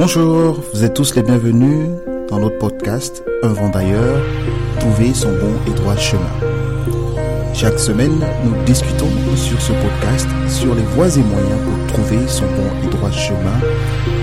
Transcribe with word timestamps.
Bonjour, 0.00 0.62
vous 0.72 0.84
êtes 0.84 0.94
tous 0.94 1.16
les 1.16 1.24
bienvenus 1.24 1.88
dans 2.30 2.38
notre 2.38 2.56
podcast 2.58 3.24
Un 3.42 3.48
vent 3.48 3.68
d'ailleurs, 3.68 4.22
trouver 4.78 5.12
son 5.12 5.32
bon 5.32 5.52
et 5.66 5.74
droit 5.74 5.96
chemin. 5.96 6.22
Chaque 7.52 7.80
semaine, 7.80 8.24
nous 8.44 8.64
discutons 8.64 9.10
sur 9.34 9.60
ce 9.60 9.72
podcast 9.72 10.28
sur 10.48 10.72
les 10.76 10.84
voies 10.94 11.08
et 11.16 11.22
moyens 11.22 11.60
pour 11.64 11.86
trouver 11.88 12.28
son 12.28 12.44
bon 12.44 12.86
et 12.86 12.90
droit 12.90 13.10
chemin 13.10 13.58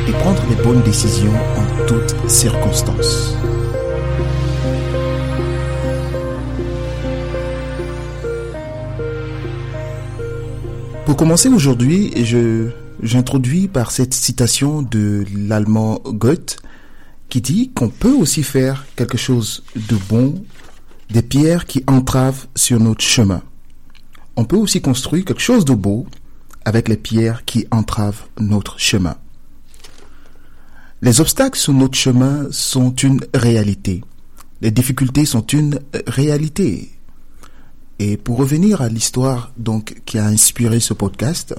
et 0.07 0.11
prendre 0.13 0.41
les 0.49 0.55
bonnes 0.63 0.81
décisions 0.83 1.33
en 1.33 1.85
toutes 1.87 2.29
circonstances. 2.29 3.35
Pour 11.05 11.17
commencer 11.17 11.49
aujourd'hui, 11.49 12.13
je 12.23 12.69
j'introduis 13.01 13.67
par 13.67 13.91
cette 13.91 14.13
citation 14.13 14.81
de 14.81 15.25
l'allemand 15.35 16.01
Goethe 16.05 16.57
qui 17.29 17.41
dit 17.41 17.71
qu'on 17.73 17.89
peut 17.89 18.13
aussi 18.13 18.43
faire 18.43 18.85
quelque 18.95 19.17
chose 19.17 19.63
de 19.75 19.95
bon 20.09 20.43
des 21.09 21.21
pierres 21.21 21.65
qui 21.65 21.83
entravent 21.87 22.47
sur 22.55 22.79
notre 22.79 23.03
chemin. 23.03 23.41
On 24.35 24.45
peut 24.45 24.57
aussi 24.57 24.81
construire 24.81 25.25
quelque 25.25 25.41
chose 25.41 25.65
de 25.65 25.73
beau 25.73 26.05
avec 26.65 26.87
les 26.87 26.97
pierres 26.97 27.45
qui 27.45 27.67
entravent 27.71 28.27
notre 28.39 28.79
chemin. 28.79 29.15
Les 31.01 31.21
obstacles 31.21 31.59
sur 31.59 31.73
notre 31.73 31.97
chemin 31.97 32.47
sont 32.51 32.93
une 32.95 33.21
réalité. 33.33 34.03
Les 34.61 34.71
difficultés 34.71 35.25
sont 35.25 35.45
une 35.45 35.79
réalité. 36.07 36.91
Et 37.99 38.17
pour 38.17 38.37
revenir 38.37 38.81
à 38.81 38.89
l'histoire 38.89 39.51
donc 39.57 40.01
qui 40.05 40.17
a 40.17 40.25
inspiré 40.25 40.79
ce 40.79 40.93
podcast, 40.93 41.55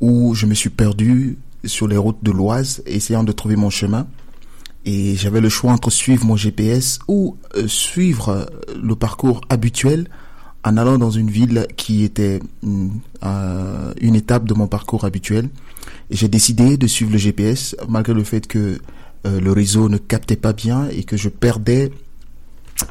où 0.00 0.34
je 0.34 0.46
me 0.46 0.54
suis 0.54 0.70
perdu 0.70 1.38
sur 1.64 1.86
les 1.86 1.96
routes 1.96 2.22
de 2.22 2.30
l'Oise, 2.30 2.82
essayant 2.86 3.24
de 3.24 3.32
trouver 3.32 3.56
mon 3.56 3.70
chemin, 3.70 4.06
et 4.86 5.14
j'avais 5.16 5.40
le 5.40 5.48
choix 5.48 5.72
entre 5.72 5.90
suivre 5.90 6.24
mon 6.24 6.36
GPS 6.36 7.00
ou 7.06 7.36
euh, 7.56 7.68
suivre 7.68 8.28
euh, 8.30 8.44
le 8.82 8.94
parcours 8.96 9.42
habituel 9.50 10.08
en 10.64 10.76
allant 10.76 10.98
dans 10.98 11.10
une 11.10 11.30
ville 11.30 11.66
qui 11.76 12.02
était 12.02 12.40
mm, 12.62 12.88
euh, 13.24 13.92
une 14.00 14.14
étape 14.14 14.44
de 14.44 14.54
mon 14.54 14.68
parcours 14.68 15.04
habituel. 15.04 15.50
Et 16.10 16.16
j'ai 16.16 16.28
décidé 16.28 16.76
de 16.76 16.86
suivre 16.86 17.12
le 17.12 17.18
GPS 17.18 17.76
malgré 17.88 18.14
le 18.14 18.24
fait 18.24 18.46
que 18.46 18.78
le 19.22 19.52
réseau 19.52 19.90
ne 19.90 19.98
captait 19.98 20.34
pas 20.34 20.54
bien 20.54 20.88
et 20.88 21.04
que 21.04 21.18
je 21.18 21.28
perdais 21.28 21.92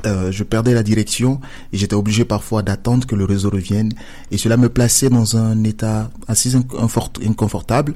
je 0.03 0.43
perdais 0.43 0.73
la 0.73 0.83
direction 0.83 1.39
et 1.73 1.77
j'étais 1.77 1.95
obligé 1.95 2.25
parfois 2.25 2.61
d'attendre 2.61 3.05
que 3.07 3.15
le 3.15 3.25
réseau 3.25 3.49
revienne 3.49 3.91
et 4.31 4.37
cela 4.37 4.57
me 4.57 4.69
plaçait 4.69 5.09
dans 5.09 5.37
un 5.37 5.63
état 5.63 6.09
assez 6.27 6.55
inconfortable 6.55 7.95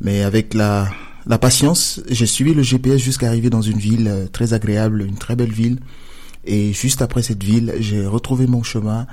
mais 0.00 0.22
avec 0.22 0.54
la 0.54 0.88
la 1.26 1.38
patience, 1.38 2.02
j'ai 2.10 2.26
suivi 2.26 2.52
le 2.52 2.62
GPS 2.62 3.00
jusqu'à 3.00 3.28
arriver 3.28 3.48
dans 3.48 3.62
une 3.62 3.78
ville 3.78 4.08
euh, 4.08 4.26
très 4.26 4.52
agréable, 4.52 5.02
une 5.02 5.16
très 5.16 5.36
belle 5.36 5.52
ville. 5.52 5.78
Et 6.44 6.74
juste 6.74 7.00
après 7.00 7.22
cette 7.22 7.42
ville, 7.42 7.74
j'ai 7.80 8.04
retrouvé 8.04 8.46
mon 8.46 8.62
chemin. 8.62 9.06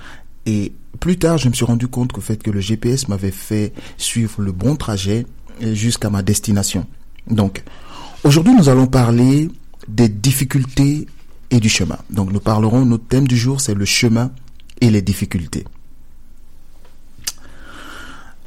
Et 0.45 0.73
plus 0.99 1.17
tard, 1.17 1.37
je 1.37 1.47
me 1.47 1.53
suis 1.53 1.63
rendu 1.63 1.87
compte 1.87 2.11
qu'au 2.11 2.19
fait 2.19 2.41
que 2.43 2.51
le 2.51 2.59
GPS 2.59 3.07
m'avait 3.07 3.31
fait 3.31 3.71
suivre 3.97 4.41
le 4.41 4.51
bon 4.51 4.75
trajet 4.75 5.25
euh, 5.63 5.73
jusqu'à 5.73 6.09
ma 6.09 6.21
destination. 6.21 6.85
Donc, 7.27 7.63
aujourd'hui, 8.25 8.53
nous 8.55 8.67
allons 8.67 8.87
parler 8.87 9.47
des 9.87 10.09
difficultés 10.09 11.07
et 11.51 11.59
du 11.59 11.69
chemin. 11.69 11.99
Donc, 12.09 12.31
nous 12.31 12.39
parlerons, 12.39 12.85
notre 12.85 13.05
thème 13.05 13.27
du 13.27 13.37
jour, 13.37 13.61
c'est 13.61 13.75
le 13.75 13.85
chemin 13.85 14.31
et 14.79 14.89
les 14.89 15.01
difficultés. 15.01 15.65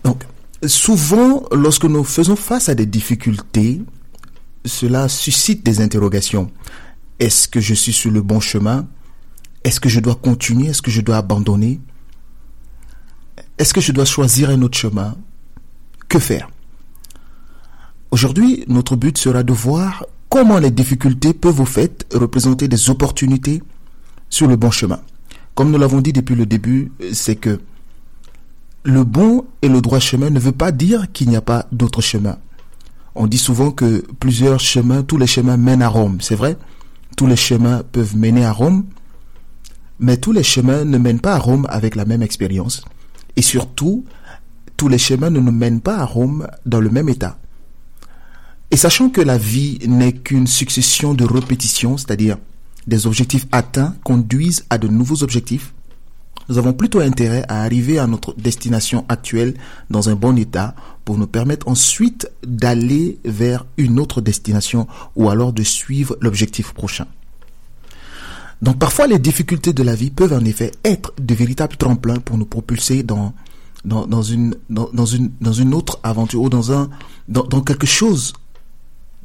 Donc, 0.03 0.25
souvent, 0.67 1.45
lorsque 1.53 1.84
nous 1.84 2.03
faisons 2.03 2.37
face 2.37 2.69
à 2.69 2.75
des 2.75 2.87
difficultés, 2.87 3.83
cela 4.65 5.09
suscite 5.09 5.65
des 5.65 5.81
interrogations. 5.81 6.51
Est-ce 7.21 7.47
que 7.47 7.61
je 7.61 7.75
suis 7.75 7.93
sur 7.93 8.11
le 8.11 8.23
bon 8.23 8.41
chemin? 8.41 8.89
Est-ce 9.62 9.78
que 9.81 9.89
je 9.89 10.01
dois 10.01 10.15
continuer? 10.15 10.69
Est-ce 10.69 10.83
que 10.83 10.91
je 10.91 11.01
dois 11.01 11.19
abandonner? 11.19 11.81
Est-ce 13.59 13.73
que 13.73 13.81
je 13.81 13.93
dois 13.93 14.05
choisir 14.05 14.51
un 14.51 14.61
autre 14.62 14.77
chemin? 14.77 15.17
Que 16.09 16.19
faire? 16.19 16.51
Aujourd'hui, 18.11 18.65
notre 18.69 18.97
but 18.97 19.17
sera 19.19 19.43
de 19.43 19.53
voir 19.53 20.07
comment 20.34 20.59
les 20.59 20.72
difficultés 20.72 21.33
peuvent 21.33 21.61
au 21.61 21.65
fait 21.65 22.09
représenter 22.12 22.67
des 22.67 22.91
opportunités 22.91 23.62
sur 24.28 24.49
le 24.49 24.56
bon 24.56 24.72
chemin? 24.72 24.99
Comme 25.55 25.71
nous 25.71 25.78
l'avons 25.78 26.00
dit 26.00 26.12
depuis 26.12 26.34
le 26.34 26.45
début, 26.45 26.91
c'est 27.12 27.37
que 27.37 27.61
le 28.83 29.05
bon 29.05 29.45
et 29.62 29.69
le 29.69 29.81
droit 29.81 30.00
chemin 30.00 30.31
ne 30.31 30.41
veut 30.41 30.50
pas 30.50 30.72
dire 30.72 31.12
qu'il 31.12 31.28
n'y 31.28 31.37
a 31.37 31.41
pas 31.41 31.69
d'autres 31.71 32.03
chemins. 32.03 32.39
On 33.15 33.28
dit 33.28 33.39
souvent 33.39 33.71
que 33.71 34.05
plusieurs 34.19 34.59
chemins, 34.59 35.05
tous 35.05 35.19
les 35.19 35.28
chemins 35.28 35.56
mènent 35.56 35.83
à 35.83 35.89
Rome. 35.89 36.19
C'est 36.21 36.34
vrai, 36.34 36.56
tous 37.16 37.28
les 37.28 37.37
chemins 37.37 37.84
peuvent 37.93 38.16
mener 38.16 38.45
à 38.45 38.51
Rome, 38.51 38.87
mais 40.01 40.16
tous 40.16 40.33
les 40.33 40.43
chemins 40.43 40.84
ne 40.84 40.99
mènent 40.99 41.21
pas 41.21 41.34
à 41.34 41.39
Rome 41.39 41.69
avec 41.71 41.95
la 41.95 42.06
même 42.06 42.22
expérience. 42.22 42.84
Et 43.37 43.43
surtout, 43.43 44.05
tous 44.77 44.89
les 44.89 44.99
chemins 44.99 45.31
ne 45.31 45.39
nous 45.39 45.53
mènent 45.53 45.81
pas 45.81 45.99
à 45.99 46.05
Rome 46.05 46.49
dans 46.66 46.81
le 46.81 46.91
même 46.91 47.09
état. 47.09 47.39
Et 48.75 48.77
sachant 48.77 49.09
que 49.09 49.21
la 49.21 49.39
vie 49.39 49.79
n'est 49.87 50.12
qu'une 50.12 50.49
succession 50.49 51.15
de 51.15 51.25
répétitions, 51.25 51.97
c'est-à-dire 51.97 52.39
des 52.89 53.07
objectifs 53.07 53.47
atteints 53.53 53.95
conduisent 54.03 54.65
à 54.69 54.79
de 54.79 54.89
nouveaux 54.89 55.23
objectifs, 55.23 55.73
nous 56.49 56.59
avons 56.59 56.73
plutôt 56.73 56.99
intérêt 56.99 57.45
à 57.49 57.63
arriver 57.63 58.01
à 58.01 58.09
notre 58.09 58.34
destination 58.34 59.05
actuelle 59.09 59.55
dans 59.91 60.09
un 60.09 60.17
bon 60.17 60.37
état 60.37 60.75
pour 61.05 61.19
nous 61.19 61.29
permettre 61.29 61.69
ensuite 61.69 62.29
d'aller 62.45 63.21
vers 63.25 63.65
une 63.77 64.01
autre 64.01 64.21
destination 64.21 64.89
ou 65.15 65.31
alors 65.31 65.53
de 65.53 65.63
suivre 65.63 66.17
l'objectif 66.21 66.73
prochain. 66.73 67.07
Donc 68.61 68.81
parfois 68.81 69.07
les 69.07 69.21
difficultés 69.21 69.73
de 69.73 69.84
la 69.84 69.95
vie 69.95 70.11
peuvent 70.11 70.33
en 70.33 70.45
effet 70.45 70.73
être 70.83 71.13
de 71.21 71.33
véritables 71.33 71.77
tremplins 71.77 72.19
pour 72.19 72.39
nous 72.39 72.45
propulser 72.45 73.05
dans, 73.05 73.34
dans, 73.84 74.23
une, 74.23 74.57
dans, 74.69 75.07
une, 75.07 75.31
dans 75.41 75.53
une 75.53 75.75
autre 75.75 76.01
aventure 76.03 76.43
ou 76.43 76.49
dans, 76.51 76.73
un, 76.73 76.91
dans, 77.29 77.45
dans 77.45 77.61
quelque 77.61 77.87
chose 77.87 78.33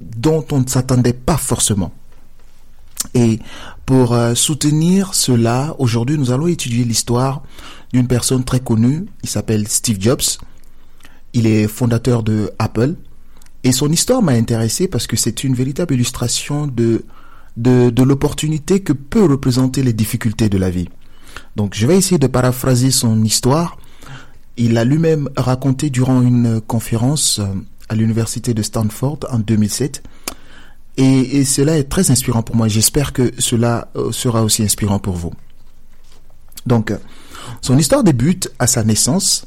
dont 0.01 0.45
on 0.51 0.61
ne 0.61 0.67
s'attendait 0.67 1.13
pas 1.13 1.37
forcément. 1.37 1.91
Et 3.13 3.39
pour 3.85 4.13
euh, 4.13 4.35
soutenir 4.35 5.13
cela, 5.13 5.75
aujourd'hui, 5.79 6.17
nous 6.17 6.31
allons 6.31 6.47
étudier 6.47 6.83
l'histoire 6.83 7.41
d'une 7.93 8.07
personne 8.07 8.43
très 8.43 8.59
connue. 8.59 9.05
Il 9.23 9.29
s'appelle 9.29 9.67
Steve 9.67 9.97
Jobs. 9.99 10.21
Il 11.33 11.47
est 11.47 11.67
fondateur 11.67 12.23
de 12.23 12.51
Apple. 12.59 12.95
Et 13.63 13.71
son 13.71 13.91
histoire 13.91 14.21
m'a 14.21 14.33
intéressé 14.33 14.87
parce 14.87 15.07
que 15.07 15.15
c'est 15.15 15.43
une 15.43 15.53
véritable 15.53 15.93
illustration 15.93 16.67
de, 16.67 17.03
de, 17.57 18.03
l'opportunité 18.03 18.79
que 18.79 18.93
peut 18.93 19.25
représenter 19.25 19.83
les 19.83 19.93
difficultés 19.93 20.49
de 20.49 20.57
la 20.57 20.69
vie. 20.69 20.87
Donc, 21.55 21.73
je 21.75 21.85
vais 21.85 21.97
essayer 21.97 22.19
de 22.19 22.27
paraphraser 22.27 22.91
son 22.91 23.23
histoire. 23.23 23.77
Il 24.55 24.77
a 24.77 24.85
lui-même 24.85 25.29
raconté 25.35 25.89
durant 25.89 26.21
une 26.21 26.61
conférence 26.61 27.39
euh, 27.39 27.53
à 27.89 27.95
l'université 27.95 28.53
de 28.53 28.61
Stanford 28.61 29.19
en 29.29 29.39
2007 29.39 30.03
et, 30.97 31.45
cela 31.45 31.77
est 31.77 31.85
très 31.85 32.11
inspirant 32.11 32.43
pour 32.43 32.57
moi. 32.57 32.67
J'espère 32.67 33.13
que 33.13 33.31
cela 33.37 33.89
euh, 33.95 34.11
sera 34.11 34.43
aussi 34.43 34.63
inspirant 34.63 34.99
pour 34.99 35.15
vous. 35.15 35.31
Donc, 36.65 36.93
son 37.61 37.77
histoire 37.77 38.03
débute 38.03 38.51
à 38.59 38.67
sa 38.67 38.83
naissance. 38.83 39.45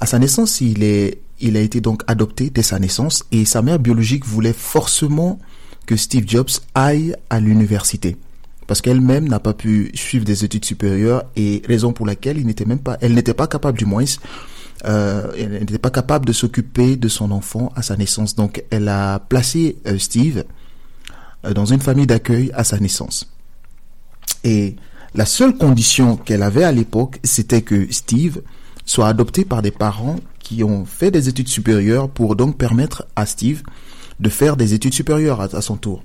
À 0.00 0.06
sa 0.06 0.18
naissance, 0.18 0.62
il 0.62 0.82
est, 0.82 1.18
il 1.40 1.58
a 1.58 1.60
été 1.60 1.82
donc 1.82 2.02
adopté 2.06 2.48
dès 2.48 2.62
sa 2.62 2.78
naissance 2.78 3.24
et 3.32 3.44
sa 3.44 3.60
mère 3.60 3.78
biologique 3.78 4.24
voulait 4.24 4.54
forcément 4.54 5.38
que 5.84 5.94
Steve 5.96 6.24
Jobs 6.26 6.48
aille 6.74 7.14
à 7.28 7.38
l'université 7.38 8.16
parce 8.66 8.80
qu'elle-même 8.80 9.28
n'a 9.28 9.38
pas 9.38 9.54
pu 9.54 9.90
suivre 9.94 10.24
des 10.24 10.44
études 10.44 10.64
supérieures 10.64 11.24
et 11.36 11.62
raison 11.66 11.92
pour 11.92 12.06
laquelle 12.06 12.38
il 12.38 12.46
n'était 12.46 12.64
même 12.64 12.80
pas, 12.80 12.96
elle 13.00 13.14
n'était 13.14 13.34
pas 13.34 13.46
capable 13.46 13.78
du 13.78 13.84
moins 13.84 14.04
euh, 14.84 15.32
elle 15.36 15.52
n'était 15.52 15.78
pas 15.78 15.90
capable 15.90 16.26
de 16.26 16.32
s'occuper 16.32 16.96
de 16.96 17.08
son 17.08 17.30
enfant 17.30 17.72
à 17.76 17.82
sa 17.82 17.96
naissance. 17.96 18.34
Donc 18.34 18.64
elle 18.70 18.88
a 18.88 19.18
placé 19.18 19.76
euh, 19.86 19.98
Steve 19.98 20.44
euh, 21.44 21.54
dans 21.54 21.64
une 21.64 21.80
famille 21.80 22.06
d'accueil 22.06 22.50
à 22.54 22.64
sa 22.64 22.78
naissance. 22.78 23.32
Et 24.44 24.76
la 25.14 25.26
seule 25.26 25.56
condition 25.56 26.16
qu'elle 26.16 26.42
avait 26.42 26.64
à 26.64 26.72
l'époque, 26.72 27.18
c'était 27.24 27.62
que 27.62 27.90
Steve 27.92 28.42
soit 28.84 29.08
adopté 29.08 29.44
par 29.44 29.62
des 29.62 29.70
parents 29.70 30.16
qui 30.38 30.62
ont 30.62 30.84
fait 30.84 31.10
des 31.10 31.28
études 31.28 31.48
supérieures 31.48 32.08
pour 32.08 32.36
donc 32.36 32.56
permettre 32.56 33.06
à 33.16 33.26
Steve 33.26 33.62
de 34.20 34.28
faire 34.28 34.56
des 34.56 34.74
études 34.74 34.94
supérieures 34.94 35.40
à 35.40 35.60
son 35.60 35.76
tour. 35.76 36.02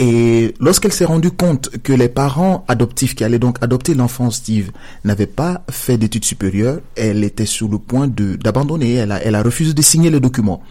Et 0.00 0.54
lorsqu'elle 0.58 0.92
s'est 0.92 1.04
rendue 1.04 1.30
compte 1.30 1.70
que 1.82 1.92
les 1.92 2.08
parents 2.08 2.64
adoptifs 2.66 3.14
qui 3.14 3.22
allaient 3.22 3.38
donc 3.38 3.62
adopter 3.62 3.94
l'enfant 3.94 4.30
Steve 4.30 4.72
n'avaient 5.04 5.28
pas 5.28 5.62
fait 5.70 5.98
d'études 5.98 6.24
supérieures, 6.24 6.80
elle 6.96 7.22
était 7.22 7.46
sur 7.46 7.68
le 7.68 7.78
point 7.78 8.08
d'abandonner. 8.08 8.94
Elle 8.94 9.12
a, 9.12 9.22
elle 9.22 9.36
a 9.36 9.42
refusé 9.42 9.72
de 9.72 9.82
signer 9.82 10.10
le 10.10 10.18
document. 10.18 10.62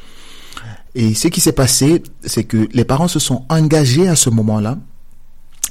Et 0.96 1.14
ce 1.14 1.30
qui 1.30 1.42
s'est 1.42 1.54
passé, 1.54 2.04
c'est 2.24 2.44
que 2.44 2.68
les 2.74 2.86
parents 2.86 3.08
se 3.08 3.20
sont 3.20 3.46
engagés 3.50 4.08
à 4.08 4.16
ce 4.16 4.30
moment-là 4.30 4.78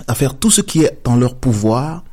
à 0.09 0.15
faire 0.15 0.37
tout 0.39 0.51
ce 0.51 0.63
qui 0.63 0.83
est 0.83 0.99
dans 1.05 1.17
leur 1.17 1.37
pouvoir 1.37 2.05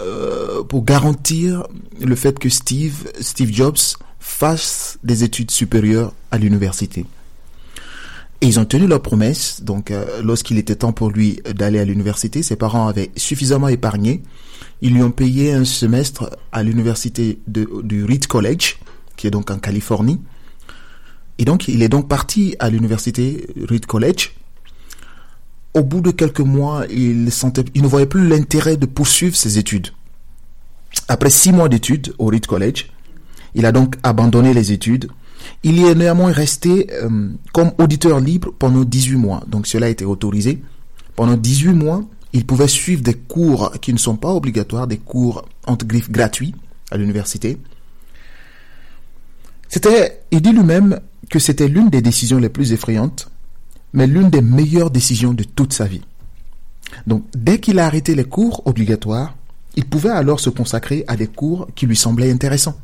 euh, 0.00 0.62
pour 0.62 0.84
garantir 0.84 1.66
le 2.00 2.14
fait 2.14 2.38
que 2.38 2.48
Steve, 2.48 3.10
Steve 3.20 3.52
Jobs 3.52 3.76
fasse 4.20 4.98
des 5.02 5.24
études 5.24 5.50
supérieures 5.50 6.14
à 6.30 6.38
l'université. 6.38 7.04
Et 8.40 8.46
ils 8.46 8.60
ont 8.60 8.64
tenu 8.64 8.86
leur 8.86 9.02
promesse. 9.02 9.62
Donc, 9.62 9.90
euh, 9.90 10.22
lorsqu'il 10.22 10.58
était 10.58 10.76
temps 10.76 10.92
pour 10.92 11.10
lui 11.10 11.40
d'aller 11.56 11.80
à 11.80 11.84
l'université, 11.84 12.42
ses 12.42 12.56
parents 12.56 12.86
avaient 12.86 13.10
suffisamment 13.16 13.68
épargné. 13.68 14.22
Ils 14.80 14.94
lui 14.94 15.02
ont 15.02 15.10
payé 15.10 15.52
un 15.52 15.64
semestre 15.64 16.30
à 16.52 16.62
l'université 16.62 17.40
du 17.46 18.04
Reed 18.04 18.26
College, 18.28 18.78
qui 19.16 19.26
est 19.26 19.30
donc 19.30 19.50
en 19.50 19.58
Californie. 19.58 20.20
Et 21.38 21.44
donc, 21.44 21.66
il 21.66 21.82
est 21.82 21.88
donc 21.88 22.08
parti 22.08 22.54
à 22.60 22.70
l'université 22.70 23.46
Reed 23.68 23.86
College. 23.86 24.34
Au 25.74 25.82
bout 25.82 26.00
de 26.00 26.12
quelques 26.12 26.40
mois, 26.40 26.84
il, 26.90 27.30
sentait, 27.32 27.64
il 27.74 27.82
ne 27.82 27.88
voyait 27.88 28.06
plus 28.06 28.28
l'intérêt 28.28 28.76
de 28.76 28.86
poursuivre 28.86 29.36
ses 29.36 29.58
études. 29.58 29.88
Après 31.08 31.30
six 31.30 31.52
mois 31.52 31.68
d'études 31.68 32.14
au 32.18 32.26
Reed 32.26 32.46
College, 32.46 32.90
il 33.54 33.66
a 33.66 33.72
donc 33.72 33.96
abandonné 34.02 34.54
les 34.54 34.72
études 34.72 35.08
il 35.62 35.78
y 35.78 35.84
est 35.84 35.94
néanmoins 35.94 36.32
resté 36.32 36.88
euh, 36.92 37.30
comme 37.52 37.72
auditeur 37.78 38.20
libre 38.20 38.52
pendant 38.58 38.84
18 38.84 39.16
mois. 39.16 39.42
Donc 39.46 39.66
cela 39.66 39.86
a 39.86 39.90
été 39.90 40.04
autorisé. 40.04 40.62
Pendant 41.16 41.36
18 41.36 41.72
mois, 41.72 42.04
il 42.32 42.46
pouvait 42.46 42.68
suivre 42.68 43.02
des 43.02 43.14
cours 43.14 43.72
qui 43.80 43.92
ne 43.92 43.98
sont 43.98 44.16
pas 44.16 44.32
obligatoires, 44.32 44.86
des 44.86 44.98
cours 44.98 45.48
entre 45.66 45.86
griffes 45.86 46.10
gratuits 46.10 46.54
à 46.90 46.96
l'université. 46.96 47.58
C'était, 49.68 50.22
il 50.30 50.40
dit 50.40 50.52
lui-même 50.52 51.00
que 51.30 51.38
c'était 51.38 51.68
l'une 51.68 51.90
des 51.90 52.02
décisions 52.02 52.38
les 52.38 52.48
plus 52.48 52.72
effrayantes, 52.72 53.30
mais 53.92 54.06
l'une 54.06 54.30
des 54.30 54.40
meilleures 54.40 54.90
décisions 54.90 55.34
de 55.34 55.44
toute 55.44 55.72
sa 55.72 55.86
vie. 55.86 56.02
Donc, 57.06 57.24
dès 57.36 57.60
qu'il 57.60 57.78
a 57.78 57.86
arrêté 57.86 58.14
les 58.14 58.24
cours 58.24 58.62
obligatoires, 58.66 59.34
il 59.76 59.84
pouvait 59.84 60.08
alors 60.10 60.40
se 60.40 60.50
consacrer 60.50 61.04
à 61.06 61.16
des 61.16 61.26
cours 61.26 61.68
qui 61.74 61.86
lui 61.86 61.96
semblaient 61.96 62.32
intéressants. 62.32 62.78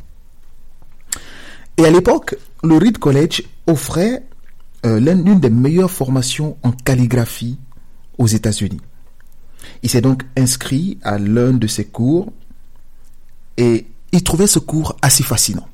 Et 1.77 1.85
à 1.85 1.91
l'époque, 1.91 2.37
le 2.63 2.77
Reed 2.77 2.99
College 2.99 3.43
offrait 3.67 4.25
euh, 4.87 5.01
l'une 5.01 5.41
des 5.41 5.51
meilleures 5.51 5.91
formations 5.91 6.57
en 6.63 6.73
calligraphie 6.73 7.59
aux 8.19 8.27
États-Unis. 8.27 8.81
Il 9.83 9.91
s'est 9.91 10.01
donc 10.01 10.25
inscrit 10.37 10.99
à 11.03 11.19
l'un 11.19 11.53
de 11.53 11.67
ces 11.67 11.85
cours 11.85 12.33
et 13.57 13.87
il 14.13 14.23
trouvait 14.23 14.47
ce 14.47 14.59
cours 14.59 14.97
assez 15.03 15.23
fascinant. 15.23 15.67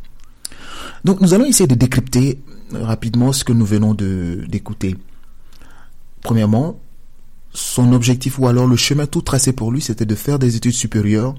Donc 1.05 1.21
nous 1.21 1.35
allons 1.35 1.45
essayer 1.45 1.67
de 1.67 1.75
décrypter 1.75 2.41
rapidement 2.73 3.33
ce 3.33 3.45
que 3.45 3.53
nous 3.53 3.67
venons 3.67 3.95
d'écouter. 3.95 4.97
Premièrement, 6.23 6.79
son 7.53 7.93
objectif 7.93 8.39
ou 8.39 8.47
alors 8.47 8.67
le 8.67 8.77
chemin 8.77 9.07
tout 9.07 9.23
tracé 9.23 9.53
pour 9.53 9.73
lui, 9.73 9.81
c'était 9.81 10.07
de 10.07 10.15
faire 10.15 10.39
des 10.39 10.57
études 10.57 10.75
supérieures, 10.75 11.35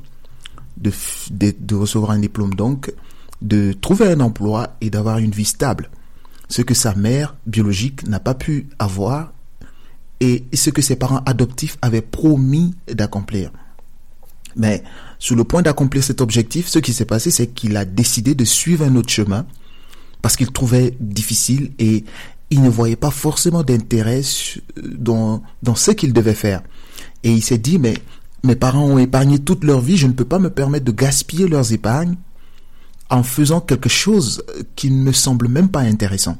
de, 0.77 0.91
de 1.31 1.75
recevoir 1.75 2.11
un 2.11 2.19
diplôme 2.19 2.53
donc, 2.53 2.91
de 3.41 3.73
trouver 3.73 4.07
un 4.07 4.19
emploi 4.19 4.75
et 4.81 4.89
d'avoir 4.89 5.17
une 5.17 5.31
vie 5.31 5.45
stable. 5.45 5.89
Ce 6.49 6.61
que 6.61 6.73
sa 6.73 6.93
mère 6.95 7.35
biologique 7.47 8.07
n'a 8.07 8.19
pas 8.19 8.33
pu 8.33 8.67
avoir 8.77 9.33
et 10.19 10.45
ce 10.53 10.69
que 10.69 10.81
ses 10.81 10.95
parents 10.95 11.21
adoptifs 11.25 11.77
avaient 11.81 12.01
promis 12.01 12.75
d'accomplir. 12.87 13.51
Mais 14.55 14.83
sur 15.17 15.35
le 15.35 15.43
point 15.43 15.61
d'accomplir 15.61 16.03
cet 16.03 16.21
objectif, 16.21 16.67
ce 16.67 16.79
qui 16.79 16.93
s'est 16.93 17.05
passé, 17.05 17.31
c'est 17.31 17.47
qu'il 17.47 17.77
a 17.77 17.85
décidé 17.85 18.35
de 18.35 18.45
suivre 18.45 18.85
un 18.85 18.95
autre 18.95 19.09
chemin 19.09 19.45
parce 20.21 20.35
qu'il 20.35 20.51
trouvait 20.51 20.95
difficile 20.99 21.71
et 21.79 22.03
il 22.49 22.61
ne 22.61 22.69
voyait 22.69 22.97
pas 22.97 23.11
forcément 23.11 23.63
d'intérêt 23.63 24.21
dans, 24.77 25.41
dans 25.63 25.75
ce 25.75 25.91
qu'il 25.91 26.13
devait 26.13 26.35
faire. 26.35 26.61
Et 27.23 27.31
il 27.31 27.41
s'est 27.41 27.57
dit, 27.57 27.79
mais 27.79 27.95
mes 28.43 28.55
parents 28.55 28.85
ont 28.85 28.97
épargné 28.97 29.39
toute 29.39 29.63
leur 29.63 29.79
vie, 29.79 29.97
je 29.97 30.07
ne 30.07 30.13
peux 30.13 30.25
pas 30.25 30.39
me 30.39 30.49
permettre 30.49 30.85
de 30.85 30.91
gaspiller 30.91 31.47
leurs 31.47 31.71
épargnes 31.71 32.17
en 33.11 33.23
faisant 33.23 33.59
quelque 33.59 33.89
chose 33.89 34.43
qui 34.75 34.89
ne 34.89 35.03
me 35.03 35.11
semble 35.11 35.47
même 35.47 35.69
pas 35.69 35.81
intéressant. 35.81 36.37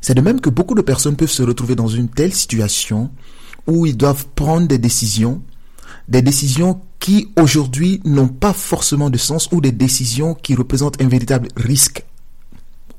C'est 0.00 0.14
de 0.14 0.20
même 0.20 0.40
que 0.40 0.50
beaucoup 0.50 0.74
de 0.74 0.82
personnes 0.82 1.16
peuvent 1.16 1.30
se 1.30 1.42
retrouver 1.42 1.74
dans 1.74 1.88
une 1.88 2.08
telle 2.08 2.34
situation 2.34 3.10
où 3.66 3.86
ils 3.86 3.96
doivent 3.96 4.26
prendre 4.34 4.68
des 4.68 4.78
décisions, 4.78 5.42
des 6.08 6.22
décisions 6.22 6.80
qui 7.00 7.28
aujourd'hui 7.40 8.00
n'ont 8.04 8.28
pas 8.28 8.52
forcément 8.52 9.10
de 9.10 9.18
sens 9.18 9.48
ou 9.50 9.60
des 9.60 9.72
décisions 9.72 10.34
qui 10.34 10.54
représentent 10.54 11.00
un 11.00 11.08
véritable 11.08 11.48
risque 11.56 12.04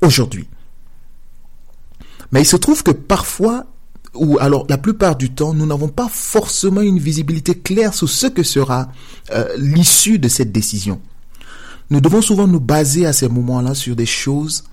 aujourd'hui. 0.02 0.48
Mais 2.32 2.42
il 2.42 2.46
se 2.46 2.56
trouve 2.56 2.82
que 2.82 2.90
parfois, 2.90 3.66
ou 4.14 4.38
alors 4.40 4.66
la 4.68 4.78
plupart 4.78 5.16
du 5.16 5.30
temps, 5.30 5.54
nous 5.54 5.64
n'avons 5.64 5.88
pas 5.88 6.08
forcément 6.10 6.80
une 6.80 6.98
visibilité 6.98 7.54
claire 7.56 7.94
sur 7.94 8.08
ce 8.08 8.26
que 8.26 8.42
sera 8.42 8.88
euh, 9.30 9.46
l'issue 9.56 10.18
de 10.18 10.28
cette 10.28 10.52
décision. 10.52 11.00
Nous 11.90 12.00
devons 12.00 12.20
souvent 12.20 12.46
nous 12.46 12.60
baser 12.60 13.06
à 13.06 13.12
ces 13.12 13.28
moments-là 13.28 13.74
sur 13.74 13.96
des 13.96 14.06
choses 14.06 14.64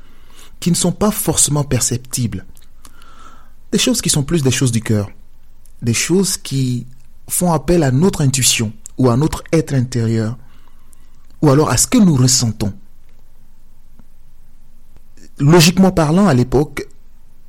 qui 0.60 0.70
ne 0.70 0.76
sont 0.76 0.92
pas 0.92 1.12
forcément 1.12 1.64
perceptibles. 1.64 2.46
Des 3.72 3.78
choses 3.78 4.02
qui 4.02 4.10
sont 4.10 4.24
plus 4.24 4.44
des 4.44 4.52
choses 4.52 4.72
du 4.72 4.82
cœur. 4.82 5.10
Des 5.82 5.94
choses 5.94 6.38
qui 6.38 6.88
font 7.28 7.52
appel 7.54 7.84
à 7.84 7.92
notre 7.92 8.22
intuition 8.22 8.74
ou 8.98 9.10
à 9.10 9.18
notre 9.18 9.44
être 9.52 9.74
intérieur 9.74 10.38
ou 11.42 11.50
alors 11.50 11.70
à 11.70 11.78
ce 11.78 11.88
que 11.88 11.98
nous 11.98 12.16
ressentons. 12.16 12.74
Logiquement 15.38 15.92
parlant, 15.92 16.28
à 16.28 16.34
l'époque, 16.34 16.88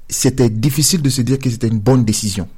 c'était 0.08 0.50
difficile 0.50 1.02
de 1.02 1.10
se 1.10 1.22
dire 1.22 1.38
que 1.38 1.48
c'était 1.48 1.68
une 1.68 1.78
bonne 1.78 2.04
décision. 2.04 2.48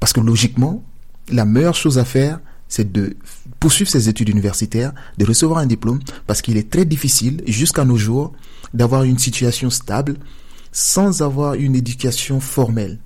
Parce 0.00 0.12
que 0.12 0.20
logiquement, 0.20 0.82
la 1.28 1.44
meilleure 1.44 1.74
chose 1.74 1.98
à 1.98 2.04
faire, 2.04 2.40
c'est 2.68 2.92
de 2.92 3.16
poursuivre 3.60 3.90
ses 3.90 4.08
études 4.08 4.28
universitaires, 4.28 4.92
de 5.18 5.24
recevoir 5.24 5.58
un 5.58 5.66
diplôme, 5.66 6.00
parce 6.26 6.42
qu'il 6.42 6.56
est 6.56 6.70
très 6.70 6.84
difficile, 6.84 7.42
jusqu'à 7.46 7.84
nos 7.84 7.96
jours, 7.96 8.32
d'avoir 8.72 9.04
une 9.04 9.18
situation 9.18 9.70
stable 9.70 10.16
sans 10.72 11.22
avoir 11.22 11.54
une 11.54 11.76
éducation 11.76 12.40
formelle. 12.40 12.98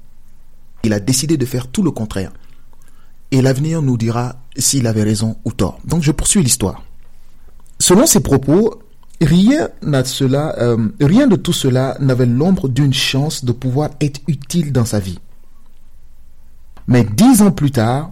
Il 0.83 0.93
a 0.93 1.01
décidé 1.01 1.37
de 1.37 1.45
faire 1.45 1.69
tout 1.69 1.83
le 1.83 1.91
contraire. 1.91 2.33
Et 3.31 3.43
l'avenir 3.43 3.83
nous 3.83 3.99
dira 3.99 4.37
s'il 4.57 4.87
avait 4.87 5.03
raison 5.03 5.37
ou 5.45 5.53
tort. 5.53 5.79
Donc 5.85 6.03
je 6.03 6.13
poursuis 6.13 6.43
l'histoire. 6.43 6.83
Selon 7.79 8.07
ses 8.07 8.21
propos, 8.21 8.81
rien, 9.21 9.69
cela, 10.05 10.57
euh, 10.59 10.89
rien 11.01 11.27
de 11.27 11.37
tout 11.37 11.53
cela 11.53 11.97
n'avait 12.01 12.27
l'ombre 12.27 12.69
d'une 12.69 12.95
chance 12.95 13.45
de 13.45 13.53
pouvoir 13.53 13.91
être 14.01 14.21
utile 14.27 14.73
dans 14.73 14.85
sa 14.85 14.99
vie. 14.99 15.19
Mais 16.87 17.05
dix 17.05 17.43
ans 17.43 17.51
plus 17.51 17.71
tard, 17.71 18.11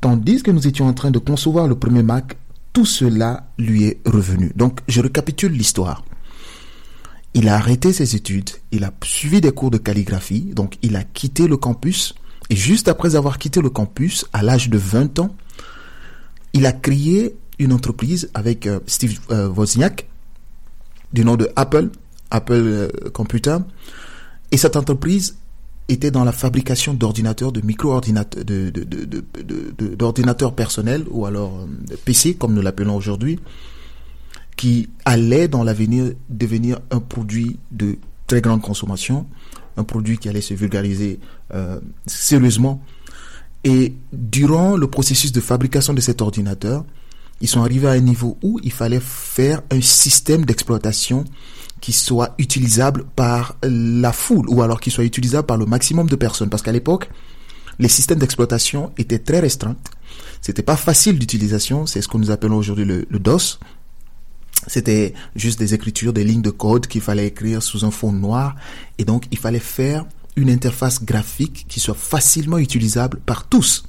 Tandis 0.00 0.42
que 0.42 0.50
nous 0.50 0.66
étions 0.66 0.86
en 0.86 0.92
train 0.92 1.10
de 1.10 1.18
concevoir 1.18 1.66
le 1.66 1.74
premier 1.74 2.02
Mac, 2.02 2.36
tout 2.72 2.84
cela 2.84 3.48
lui 3.58 3.84
est 3.84 4.00
revenu. 4.06 4.52
Donc, 4.54 4.80
je 4.86 5.00
récapitule 5.00 5.52
l'histoire. 5.52 6.04
Il 7.34 7.48
a 7.48 7.56
arrêté 7.56 7.92
ses 7.92 8.16
études, 8.16 8.50
il 8.72 8.84
a 8.84 8.92
suivi 9.04 9.40
des 9.40 9.52
cours 9.52 9.70
de 9.70 9.78
calligraphie, 9.78 10.52
donc 10.54 10.78
il 10.82 10.96
a 10.96 11.04
quitté 11.04 11.46
le 11.46 11.56
campus, 11.56 12.14
et 12.50 12.56
juste 12.56 12.88
après 12.88 13.16
avoir 13.16 13.38
quitté 13.38 13.60
le 13.60 13.70
campus, 13.70 14.24
à 14.32 14.42
l'âge 14.42 14.70
de 14.70 14.78
20 14.78 15.18
ans, 15.18 15.34
il 16.52 16.64
a 16.64 16.72
créé 16.72 17.36
une 17.58 17.72
entreprise 17.72 18.30
avec 18.34 18.66
euh, 18.66 18.80
Steve 18.86 19.18
euh, 19.30 19.48
Wozniak, 19.48 20.08
du 21.12 21.24
nom 21.24 21.36
de 21.36 21.50
Apple, 21.56 21.90
Apple 22.30 22.52
euh, 22.52 22.88
Computer, 23.12 23.58
et 24.50 24.56
cette 24.56 24.76
entreprise 24.76 25.36
était 25.88 26.10
dans 26.10 26.24
la 26.24 26.32
fabrication 26.32 26.92
d'ordinateurs, 26.94 27.50
de 27.50 27.60
micro-ordinateurs, 27.62 28.44
d'ordinateurs 29.96 30.54
personnels 30.54 31.04
ou 31.10 31.24
alors 31.26 31.60
euh, 31.60 31.96
PC 32.04 32.34
comme 32.34 32.54
nous 32.54 32.62
l'appelons 32.62 32.94
aujourd'hui, 32.94 33.38
qui 34.56 34.88
allait 35.04 35.48
dans 35.48 35.64
l'avenir 35.64 36.12
devenir 36.28 36.78
un 36.90 37.00
produit 37.00 37.58
de 37.70 37.96
très 38.26 38.40
grande 38.42 38.60
consommation, 38.60 39.26
un 39.76 39.84
produit 39.84 40.18
qui 40.18 40.28
allait 40.28 40.42
se 40.42 40.52
vulgariser 40.54 41.20
euh, 41.54 41.80
sérieusement. 42.06 42.82
Et 43.64 43.94
durant 44.12 44.76
le 44.76 44.86
processus 44.88 45.32
de 45.32 45.40
fabrication 45.40 45.94
de 45.94 46.00
cet 46.00 46.20
ordinateur, 46.22 46.84
ils 47.40 47.48
sont 47.48 47.62
arrivés 47.62 47.88
à 47.88 47.92
un 47.92 48.00
niveau 48.00 48.38
où 48.42 48.58
il 48.62 48.72
fallait 48.72 49.00
faire 49.00 49.62
un 49.70 49.80
système 49.80 50.44
d'exploitation 50.44 51.24
qui 51.80 51.92
soit 51.92 52.34
utilisable 52.38 53.04
par 53.14 53.56
la 53.62 54.12
foule 54.12 54.48
ou 54.48 54.62
alors 54.62 54.80
qui 54.80 54.90
soit 54.90 55.04
utilisable 55.04 55.46
par 55.46 55.56
le 55.56 55.66
maximum 55.66 56.08
de 56.08 56.16
personnes. 56.16 56.50
Parce 56.50 56.62
qu'à 56.62 56.72
l'époque, 56.72 57.08
les 57.78 57.88
systèmes 57.88 58.18
d'exploitation 58.18 58.92
étaient 58.98 59.20
très 59.20 59.40
restreints. 59.40 59.76
C'était 60.40 60.62
pas 60.62 60.76
facile 60.76 61.18
d'utilisation. 61.18 61.86
C'est 61.86 62.02
ce 62.02 62.08
que 62.08 62.16
nous 62.16 62.30
appelons 62.30 62.56
aujourd'hui 62.56 62.84
le, 62.84 63.06
DOS. 63.18 63.60
C'était 64.66 65.14
juste 65.36 65.58
des 65.60 65.74
écritures, 65.74 66.12
des 66.12 66.24
lignes 66.24 66.42
de 66.42 66.50
code 66.50 66.88
qu'il 66.88 67.00
fallait 67.00 67.28
écrire 67.28 67.62
sous 67.62 67.84
un 67.84 67.92
fond 67.92 68.12
noir. 68.12 68.56
Et 68.98 69.04
donc, 69.04 69.26
il 69.30 69.38
fallait 69.38 69.60
faire 69.60 70.04
une 70.34 70.50
interface 70.50 71.04
graphique 71.04 71.66
qui 71.68 71.78
soit 71.78 71.94
facilement 71.94 72.58
utilisable 72.58 73.20
par 73.24 73.48
tous. 73.48 73.84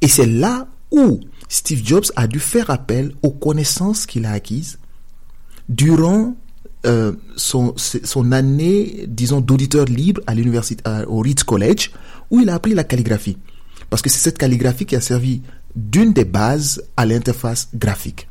Et 0.00 0.08
c'est 0.08 0.26
là 0.26 0.68
où 0.90 1.20
Steve 1.48 1.84
Jobs 1.84 2.06
a 2.16 2.26
dû 2.26 2.38
faire 2.38 2.70
appel 2.70 3.12
aux 3.22 3.30
connaissances 3.30 4.06
qu'il 4.06 4.26
a 4.26 4.32
acquises 4.32 4.78
durant 5.68 6.36
euh, 6.86 7.12
son, 7.36 7.74
année, 8.32 9.04
disons, 9.08 9.40
d'auditeur 9.40 9.86
libre 9.86 10.20
à 10.26 10.34
l'université, 10.34 10.82
au 11.08 11.20
Reed 11.20 11.42
College, 11.42 11.90
où 12.30 12.40
il 12.40 12.48
a 12.48 12.54
appris 12.54 12.74
la 12.74 12.84
calligraphie. 12.84 13.38
Parce 13.90 14.02
que 14.02 14.10
c'est 14.10 14.18
cette 14.18 14.38
calligraphie 14.38 14.86
qui 14.86 14.96
a 14.96 15.00
servi 15.00 15.42
d'une 15.74 16.12
des 16.12 16.24
bases 16.24 16.82
à 16.96 17.06
l'interface 17.06 17.68
graphique. 17.74 18.28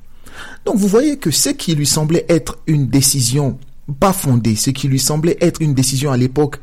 Donc 0.66 0.78
vous 0.78 0.88
voyez 0.88 1.18
que 1.18 1.32
ce 1.32 1.50
qui 1.50 1.76
lui 1.76 1.86
semblait 1.86 2.26
être 2.30 2.58
une 2.68 2.88
décision 2.88 3.58
pas 4.00 4.14
fondée, 4.14 4.56
ce 4.56 4.70
qui 4.70 4.88
lui 4.88 5.00
semblait 5.00 5.38
être 5.42 5.62
une 5.62 5.74
décision 5.74 6.12
à 6.12 6.18
l'époque 6.18 6.60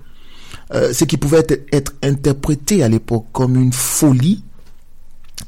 euh, 0.75 0.93
ce 0.93 1.05
qui 1.05 1.19
pouvait 1.19 1.45
être 1.71 1.93
interprété 2.03 2.83
à 2.83 2.89
l'époque 2.89 3.27
comme 3.33 3.57
une 3.57 3.73
folie 3.73 4.43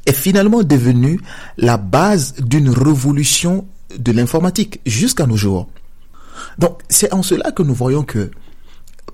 est 0.05 0.13
finalement 0.13 0.63
devenu 0.63 1.19
la 1.57 1.77
base 1.77 2.35
d'une 2.35 2.69
révolution 2.69 3.67
de 3.97 4.11
l'informatique 4.11 4.81
jusqu'à 4.85 5.25
nos 5.25 5.37
jours. 5.37 5.67
Donc 6.59 6.81
c'est 6.89 7.13
en 7.13 7.23
cela 7.23 7.51
que 7.51 7.63
nous 7.63 7.73
voyons 7.73 8.03
que 8.03 8.31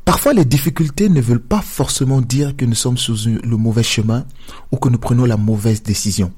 parfois 0.05 0.33
les 0.33 0.45
difficultés 0.45 1.09
ne 1.09 1.21
veulent 1.21 1.39
pas 1.41 1.61
forcément 1.61 2.21
dire 2.21 2.55
que 2.55 2.65
nous 2.65 2.75
sommes 2.75 2.97
sur 2.97 3.15
le 3.25 3.57
mauvais 3.57 3.83
chemin 3.83 4.25
ou 4.71 4.77
que 4.77 4.89
nous 4.89 4.97
prenons 4.97 5.25
la 5.25 5.37
mauvaise 5.37 5.83
décision. 5.83 6.31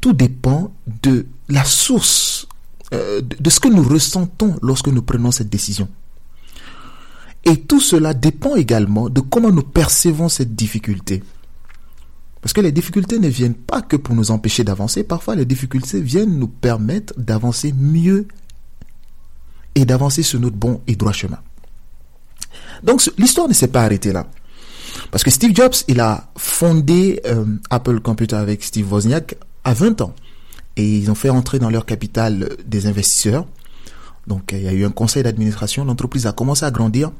Tout 0.00 0.12
dépend 0.12 0.72
de 1.02 1.26
la 1.48 1.64
source, 1.64 2.46
euh, 2.92 3.20
de 3.20 3.50
ce 3.50 3.60
que 3.60 3.68
nous 3.68 3.82
ressentons 3.82 4.56
lorsque 4.62 4.88
nous 4.88 5.02
prenons 5.02 5.30
cette 5.30 5.48
décision. 5.48 5.88
Et 7.44 7.56
tout 7.60 7.80
cela 7.80 8.14
dépend 8.14 8.54
également 8.56 9.10
de 9.10 9.20
comment 9.20 9.50
nous 9.50 9.62
percevons 9.62 10.28
cette 10.28 10.54
difficulté. 10.54 11.22
Parce 12.44 12.52
que 12.52 12.60
les 12.60 12.72
difficultés 12.72 13.18
ne 13.18 13.28
viennent 13.28 13.54
pas 13.54 13.80
que 13.80 13.96
pour 13.96 14.14
nous 14.14 14.30
empêcher 14.30 14.64
d'avancer, 14.64 15.02
parfois 15.02 15.34
les 15.34 15.46
difficultés 15.46 16.02
viennent 16.02 16.38
nous 16.38 16.46
permettre 16.46 17.18
d'avancer 17.18 17.72
mieux 17.72 18.28
et 19.74 19.86
d'avancer 19.86 20.22
sur 20.22 20.38
notre 20.40 20.56
bon 20.56 20.82
et 20.86 20.94
droit 20.94 21.12
chemin. 21.12 21.38
Donc 22.82 23.10
l'histoire 23.16 23.48
ne 23.48 23.54
s'est 23.54 23.68
pas 23.68 23.82
arrêtée 23.82 24.12
là. 24.12 24.26
Parce 25.10 25.24
que 25.24 25.30
Steve 25.30 25.54
Jobs, 25.54 25.72
il 25.88 26.00
a 26.00 26.28
fondé 26.36 27.22
euh, 27.24 27.46
Apple 27.70 28.00
Computer 28.00 28.36
avec 28.36 28.62
Steve 28.62 28.92
Wozniak 28.92 29.36
à 29.64 29.72
20 29.72 30.02
ans. 30.02 30.14
Et 30.76 30.98
ils 30.98 31.10
ont 31.10 31.14
fait 31.14 31.30
entrer 31.30 31.58
dans 31.58 31.70
leur 31.70 31.86
capital 31.86 32.50
des 32.66 32.86
investisseurs. 32.86 33.46
Donc 34.26 34.52
il 34.52 34.60
y 34.60 34.68
a 34.68 34.72
eu 34.74 34.84
un 34.84 34.90
conseil 34.90 35.22
d'administration, 35.22 35.86
l'entreprise 35.86 36.26
a 36.26 36.32
commencé 36.32 36.66
à 36.66 36.70
grandir. 36.70 37.10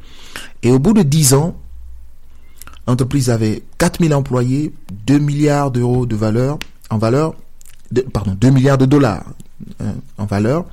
Et 0.63 0.71
au 0.71 0.79
bout 0.79 0.93
de 0.93 1.03
10 1.03 1.33
ans, 1.33 1.57
L'entreprise 2.87 3.31
avait 3.31 3.63
4000 3.79 4.15
employés, 4.15 4.73
2 5.07 5.19
milliards 5.19 5.71
d'euros 5.71 6.07
de 6.07 6.17
valeur, 6.17 6.59
en 6.91 6.99
valeur, 6.99 7.35
de, 7.91 8.03
pardon, 8.03 8.37
2 8.39 8.51
milliards 8.51 8.79
de 8.79 8.87
dollars 8.87 9.25
hein, 9.81 9.95
en 10.19 10.27
valeur. 10.27 10.67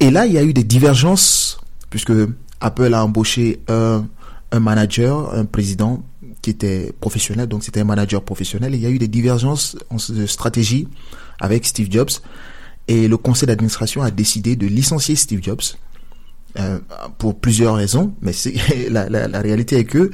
Et 0.00 0.10
là, 0.10 0.26
il 0.26 0.32
y 0.32 0.38
a 0.38 0.42
eu 0.42 0.52
des 0.52 0.64
divergences, 0.64 1.58
puisque 1.90 2.12
Apple 2.60 2.94
a 2.94 3.04
embauché 3.04 3.60
un, 3.68 4.06
un 4.52 4.60
manager, 4.60 5.34
un 5.34 5.44
président 5.44 6.02
qui 6.42 6.50
était 6.50 6.92
professionnel, 7.00 7.48
donc 7.48 7.64
c'était 7.64 7.80
un 7.80 7.84
manager 7.84 8.22
professionnel. 8.22 8.74
Il 8.74 8.80
y 8.80 8.86
a 8.86 8.90
eu 8.90 8.98
des 8.98 9.08
divergences 9.08 9.76
en 9.90 9.98
stratégie 9.98 10.88
avec 11.40 11.66
Steve 11.66 11.88
Jobs. 11.90 12.10
Et 12.88 13.08
le 13.08 13.16
conseil 13.16 13.48
d'administration 13.48 14.02
a 14.02 14.10
décidé 14.10 14.54
de 14.54 14.66
licencier 14.66 15.16
Steve 15.16 15.42
Jobs 15.42 15.62
euh, 16.58 16.78
pour 17.18 17.38
plusieurs 17.38 17.74
raisons. 17.74 18.14
Mais 18.22 18.32
la, 18.90 19.08
la, 19.08 19.28
la 19.28 19.40
réalité 19.40 19.76
est 19.78 19.84
que 19.84 20.10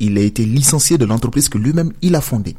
il 0.00 0.18
a 0.18 0.20
été 0.20 0.44
licencié 0.44 0.98
de 0.98 1.04
l'entreprise 1.04 1.48
que 1.48 1.58
lui-même 1.58 1.92
il 2.02 2.14
a 2.14 2.20
fondée. 2.20 2.56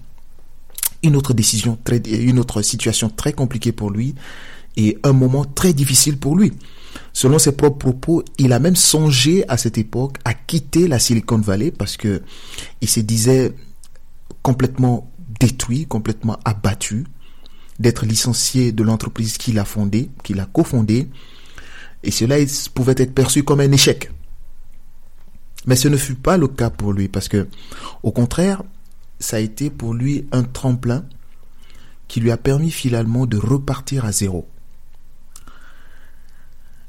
Une 1.04 1.16
autre 1.16 1.34
décision, 1.34 1.78
une 2.06 2.40
autre 2.40 2.62
situation 2.62 3.10
très 3.10 3.34
compliquée 3.34 3.72
pour 3.72 3.92
lui 3.92 4.16
et 4.76 4.98
un 5.04 5.14
moment 5.14 5.46
très 5.46 5.74
difficile 5.74 6.18
pour 6.18 6.36
lui. 6.36 6.54
Selon 7.14 7.40
ses 7.40 7.52
propres 7.52 7.78
propos, 7.78 8.24
il 8.38 8.54
a 8.54 8.60
même 8.60 8.76
songé 8.76 9.48
à 9.48 9.58
cette 9.58 9.78
époque 9.78 10.18
à 10.26 10.34
quitter 10.34 10.88
la 10.88 11.00
Silicon 11.00 11.38
Valley 11.38 11.72
parce 11.72 11.98
que 11.98 12.22
il 12.82 12.90
se 12.90 13.00
disait 13.00 13.54
complètement 14.42 15.12
détruit, 15.40 15.86
complètement 15.86 16.40
abattu 16.46 17.06
d'être 17.80 18.06
licencié 18.06 18.72
de 18.72 18.84
l'entreprise 18.84 19.38
qu'il 19.38 19.60
a 19.60 19.66
fondée, 19.66 20.10
qu'il 20.24 20.40
a 20.40 20.46
cofondée. 20.46 21.10
Et 22.04 22.12
cela 22.12 22.38
pouvait 22.74 22.96
être 22.98 23.14
perçu 23.14 23.44
comme 23.44 23.60
un 23.60 23.72
échec. 23.72 24.12
Mais 25.68 25.76
ce 25.76 25.90
ne 25.90 25.98
fut 25.98 26.16
pas 26.16 26.38
le 26.38 26.48
cas 26.48 26.70
pour 26.70 26.94
lui 26.94 27.10
parce 27.10 27.28
que, 27.28 27.48
au 28.02 28.12
contraire, 28.12 28.64
ça 29.20 29.38
a 29.38 29.40
été 29.40 29.70
pour 29.70 29.94
lui 29.94 30.26
un 30.32 30.44
tremplin 30.44 31.04
qui 32.08 32.22
lui 32.22 32.32
a 32.32 32.38
permis 32.38 32.72
finalement 32.72 33.26
de 33.26 33.38
repartir 33.38 34.06
à 34.06 34.12
zéro. 34.12 34.48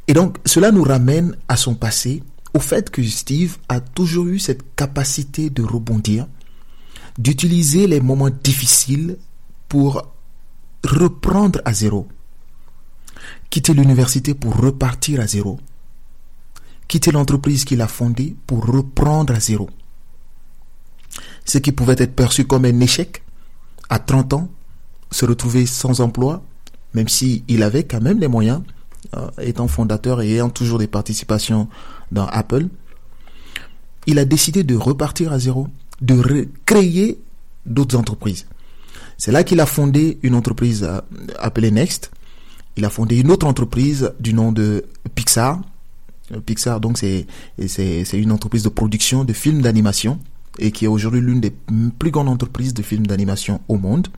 Et 0.06 0.14
donc, 0.14 0.38
cela 0.46 0.70
nous 0.70 0.84
ramène 0.84 1.36
à 1.48 1.56
son 1.56 1.74
passé, 1.74 2.22
au 2.54 2.60
fait 2.60 2.88
que 2.90 3.02
Steve 3.02 3.58
a 3.68 3.80
toujours 3.80 4.26
eu 4.26 4.38
cette 4.38 4.74
capacité 4.74 5.50
de 5.50 5.62
rebondir, 5.62 6.26
d'utiliser 7.18 7.86
les 7.88 8.00
moments 8.00 8.30
difficiles 8.30 9.18
pour 9.68 10.14
reprendre 10.84 11.60
à 11.64 11.74
zéro, 11.74 12.08
quitter 13.50 13.74
l'université 13.74 14.34
pour 14.34 14.56
repartir 14.56 15.20
à 15.20 15.26
zéro, 15.26 15.58
quitter 16.88 17.12
l'entreprise 17.12 17.64
qu'il 17.64 17.80
a 17.82 17.86
fondée 17.88 18.34
pour 18.46 18.64
reprendre 18.66 19.34
à 19.34 19.40
zéro. 19.40 19.68
Ce 21.44 21.58
qui 21.58 21.72
pouvait 21.72 21.96
être 21.98 22.14
perçu 22.14 22.46
comme 22.46 22.64
un 22.64 22.80
échec 22.80 23.22
à 23.90 23.98
30 23.98 24.32
ans, 24.34 24.48
se 25.10 25.24
retrouver 25.24 25.66
sans 25.66 26.00
emploi, 26.00 26.42
même 26.94 27.08
s'il 27.08 27.42
il 27.48 27.62
avait 27.62 27.84
quand 27.84 28.00
même 28.00 28.18
les 28.18 28.28
moyens, 28.28 28.62
euh, 29.16 29.28
étant 29.40 29.68
fondateur 29.68 30.20
et 30.20 30.32
ayant 30.32 30.50
toujours 30.50 30.78
des 30.78 30.86
participations 30.86 31.68
dans 32.10 32.26
Apple, 32.26 32.66
il 34.06 34.18
a 34.18 34.24
décidé 34.24 34.64
de 34.64 34.74
repartir 34.74 35.32
à 35.32 35.38
zéro, 35.38 35.68
de 36.00 36.48
créer 36.66 37.18
d'autres 37.66 37.96
entreprises. 37.96 38.46
C'est 39.16 39.32
là 39.32 39.44
qu'il 39.44 39.60
a 39.60 39.66
fondé 39.66 40.18
une 40.22 40.34
entreprise 40.34 40.84
euh, 40.84 41.00
appelée 41.38 41.70
Next. 41.70 42.10
Il 42.76 42.84
a 42.84 42.90
fondé 42.90 43.18
une 43.18 43.30
autre 43.30 43.46
entreprise 43.46 44.12
du 44.20 44.32
nom 44.34 44.52
de 44.52 44.84
Pixar, 45.14 45.60
Pixar, 46.44 46.80
donc 46.80 46.98
c'est 46.98 47.26
c'est 47.66 48.18
une 48.18 48.32
entreprise 48.32 48.62
de 48.62 48.68
production 48.68 49.24
de 49.24 49.32
films 49.32 49.62
d'animation 49.62 50.18
et 50.58 50.72
qui 50.72 50.84
est 50.84 50.88
aujourd'hui 50.88 51.20
l'une 51.20 51.40
des 51.40 51.52
plus 51.98 52.10
grandes 52.10 52.28
entreprises 52.28 52.74
de 52.74 52.82
films 52.82 53.06
d'animation 53.06 53.60
au 53.68 53.76
monde. 53.76 54.08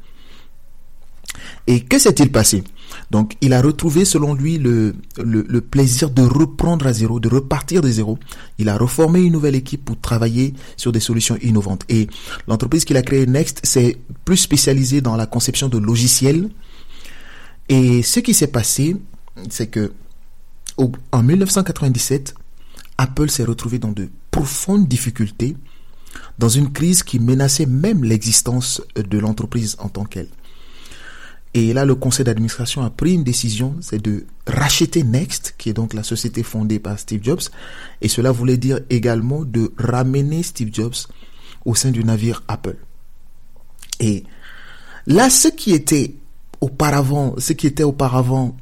Et 1.66 1.80
que 1.80 1.98
s'est-il 1.98 2.32
passé? 2.32 2.64
Donc, 3.10 3.36
il 3.40 3.52
a 3.52 3.62
retrouvé, 3.62 4.04
selon 4.04 4.34
lui, 4.34 4.58
le, 4.58 4.94
le, 5.22 5.44
le, 5.48 5.60
plaisir 5.60 6.10
de 6.10 6.22
reprendre 6.22 6.86
à 6.86 6.92
zéro, 6.92 7.20
de 7.20 7.28
repartir 7.28 7.82
de 7.82 7.88
zéro. 7.88 8.18
Il 8.58 8.68
a 8.68 8.76
reformé 8.76 9.20
une 9.20 9.32
nouvelle 9.32 9.54
équipe 9.54 9.84
pour 9.84 10.00
travailler 10.00 10.54
sur 10.76 10.90
des 10.90 11.00
solutions 11.00 11.36
innovantes. 11.42 11.84
Et 11.88 12.08
l'entreprise 12.48 12.84
qu'il 12.84 12.96
a 12.96 13.02
créée, 13.02 13.26
Next, 13.26 13.64
s'est 13.64 13.98
plus 14.24 14.38
spécialisée 14.38 15.00
dans 15.00 15.16
la 15.16 15.26
conception 15.26 15.68
de 15.68 15.78
logiciels. 15.78 16.48
Et 17.68 18.02
ce 18.02 18.18
qui 18.20 18.34
s'est 18.34 18.48
passé, 18.48 18.96
c'est 19.48 19.68
que 19.68 19.92
en 21.12 21.22
1997, 21.22 22.34
Apple 22.99 23.30
s'est 23.30 23.44
retrouvé 23.44 23.78
dans 23.78 23.92
de 23.92 24.08
profondes 24.30 24.87
difficultés, 24.87 25.56
dans 26.38 26.49
une 26.49 26.72
crise 26.72 27.02
qui 27.02 27.18
menaçait 27.18 27.66
même 27.66 28.04
l'existence 28.04 28.82
de 28.96 29.18
l'entreprise 29.18 29.76
en 29.78 29.88
tant 29.88 30.04
qu'elle. 30.04 30.28
Et 31.52 31.72
là, 31.72 31.84
le 31.84 31.96
conseil 31.96 32.25
d'administration 32.25 32.82
a 32.82 32.90
pris 32.90 33.14
une 33.14 33.25
décision, 33.25 33.75
c'est 33.80 34.00
de 34.00 34.25
racheter 34.46 35.02
Next, 35.02 35.54
qui 35.58 35.68
est 35.68 35.72
donc 35.72 35.94
la 35.94 36.04
société 36.04 36.44
fondée 36.44 36.78
par 36.78 36.99
Steve 36.99 37.25
Jobs. 37.25 37.42
Et 38.00 38.08
cela 38.08 38.30
voulait 38.30 38.56
dire 38.56 38.80
également 38.88 39.44
de 39.44 39.72
ramener 39.76 40.44
Steve 40.44 40.70
Jobs 40.72 40.94
au 41.64 41.75
sein 41.75 41.90
du 41.90 42.04
navire 42.04 42.44
Apple. 42.46 42.76
Et 43.99 44.25
là, 45.06 45.28
ce 45.28 45.49
qui 45.49 45.72
était 45.72 46.14
auparavant, 46.60 47.34
ce 47.38 47.52
qui 47.52 47.66
était 47.66 47.82
auparavant 47.82 48.56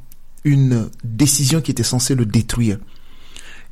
une 0.48 0.88
décision 1.04 1.60
qui 1.60 1.70
était 1.70 1.82
censée 1.82 2.14
le 2.14 2.26
détruire, 2.26 2.78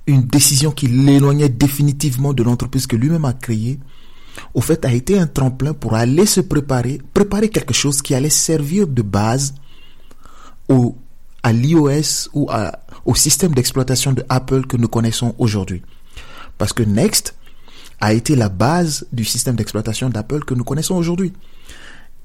une 0.06 0.22
décision 0.22 0.70
qui 0.70 0.86
l'éloignait 0.86 1.48
définitivement 1.48 2.32
de 2.32 2.42
l'entreprise 2.42 2.86
que 2.86 2.96
lui-même 2.96 3.24
a 3.24 3.32
créée, 3.32 3.78
au 4.54 4.60
fait 4.60 4.84
a 4.84 4.92
été 4.92 5.18
un 5.18 5.26
tremplin 5.26 5.72
pour 5.72 5.94
aller 5.94 6.26
se 6.26 6.40
préparer, 6.40 7.00
préparer 7.14 7.48
quelque 7.48 7.72
chose 7.74 8.02
qui 8.02 8.14
allait 8.14 8.30
servir 8.30 8.86
de 8.86 9.02
base 9.02 9.54
au, 10.68 10.96
à 11.42 11.52
l'iOS 11.52 12.28
ou 12.34 12.50
au 13.04 13.14
système 13.14 13.54
d'exploitation 13.54 14.12
de 14.12 14.24
Apple 14.28 14.66
que 14.66 14.76
nous 14.76 14.88
connaissons 14.88 15.34
aujourd'hui. 15.38 15.82
Parce 16.58 16.72
que 16.72 16.82
Next 16.82 17.34
a 18.00 18.12
été 18.12 18.36
la 18.36 18.48
base 18.48 19.06
du 19.12 19.24
système 19.24 19.56
d'exploitation 19.56 20.10
d'Apple 20.10 20.44
que 20.44 20.54
nous 20.54 20.64
connaissons 20.64 20.96
aujourd'hui. 20.96 21.32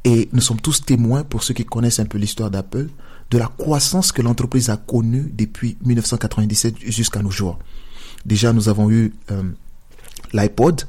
Et 0.03 0.29
nous 0.33 0.41
sommes 0.41 0.59
tous 0.59 0.83
témoins, 0.83 1.23
pour 1.23 1.43
ceux 1.43 1.53
qui 1.53 1.65
connaissent 1.65 1.99
un 1.99 2.05
peu 2.05 2.17
l'histoire 2.17 2.49
d'Apple, 2.49 2.87
de 3.31 3.37
la 3.37 3.47
croissance 3.47 4.11
que 4.11 4.21
l'entreprise 4.21 4.69
a 4.69 4.77
connue 4.77 5.31
depuis 5.33 5.77
1997 5.83 6.75
jusqu'à 6.85 7.21
nos 7.21 7.31
jours. 7.31 7.57
Déjà, 8.25 8.53
nous 8.53 8.67
avons 8.67 8.91
eu 8.91 9.13
euh, 9.31 9.43
l'iPod, 10.33 10.83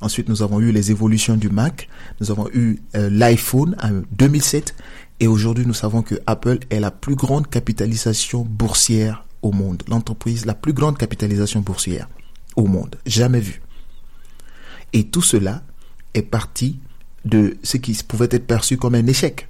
ensuite 0.00 0.28
nous 0.28 0.42
avons 0.42 0.58
eu 0.58 0.72
les 0.72 0.90
évolutions 0.90 1.36
du 1.36 1.50
Mac, 1.50 1.88
nous 2.20 2.30
avons 2.30 2.48
eu 2.54 2.80
euh, 2.96 3.10
l'iPhone 3.10 3.76
en 3.80 4.02
2007, 4.10 4.74
et 5.20 5.26
aujourd'hui 5.26 5.66
nous 5.66 5.74
savons 5.74 6.02
que 6.02 6.16
Apple 6.26 6.60
est 6.70 6.80
la 6.80 6.90
plus 6.90 7.14
grande 7.14 7.48
capitalisation 7.48 8.42
boursière 8.42 9.24
au 9.42 9.52
monde, 9.52 9.82
l'entreprise 9.86 10.46
la 10.46 10.54
plus 10.54 10.72
grande 10.72 10.96
capitalisation 10.96 11.60
boursière 11.60 12.08
au 12.56 12.66
monde, 12.66 12.96
jamais 13.04 13.40
vue. 13.40 13.60
Et 14.94 15.04
tout 15.04 15.22
cela 15.22 15.62
est 16.14 16.22
parti 16.22 16.80
de 17.24 17.56
ce 17.62 17.76
qui 17.76 17.94
pouvait 18.02 18.28
être 18.30 18.46
perçu 18.46 18.78
comme 18.78 18.94
un 18.94 19.06
échec 19.06 19.48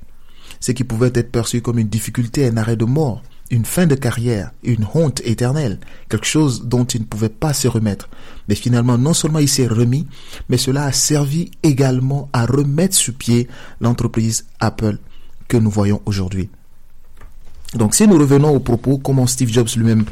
ce 0.63 0.71
qui 0.71 0.85
pouvait 0.85 1.11
être 1.13 1.33
perçu 1.33 1.61
comme 1.61 1.81
une 1.81 1.89
difficulté, 1.89 2.47
un 2.47 2.57
arrêt 2.57 2.77
de 2.77 2.85
mort, 2.85 3.21
une 3.51 3.65
fin 3.65 3.85
de 3.85 3.97
carrière, 3.97 4.53
une 4.63 4.87
honte 4.95 5.21
éternelle, 5.25 5.81
quelque 6.09 6.25
chose 6.25 6.63
dont 6.67 6.85
il 6.85 7.01
ne 7.01 7.07
pouvait 7.07 7.29
pas 7.29 7.53
se 7.53 7.67
remettre. 7.67 8.09
Mais 8.49 8.55
finalement, 8.55 8.97
non 8.97 9.13
seulement 9.13 9.41
il 9.41 9.49
s'est 9.49 9.67
remis, 9.67 10.07
mais 10.49 10.57
cela 10.57 10.85
a 10.85 10.93
servi 10.93 11.51
également 11.65 12.31
à 12.33 12.47
remettre 12.47 12.95
sur 12.95 13.13
pied 13.13 13.49
l'entreprise 13.81 14.47
Apple 14.61 14.99
que 15.49 15.57
nous 15.57 15.69
voyons 15.69 16.01
aujourd'hui. 16.07 16.49
Donc 17.75 17.97
si 17.97 18.07
nous 18.07 18.17
revenons 18.19 18.55
au 18.55 18.61
propos, 18.61 18.99
comment 18.99 19.27
Steve 19.27 19.53
Jobs 19.53 19.69
lui-même 19.77 20.05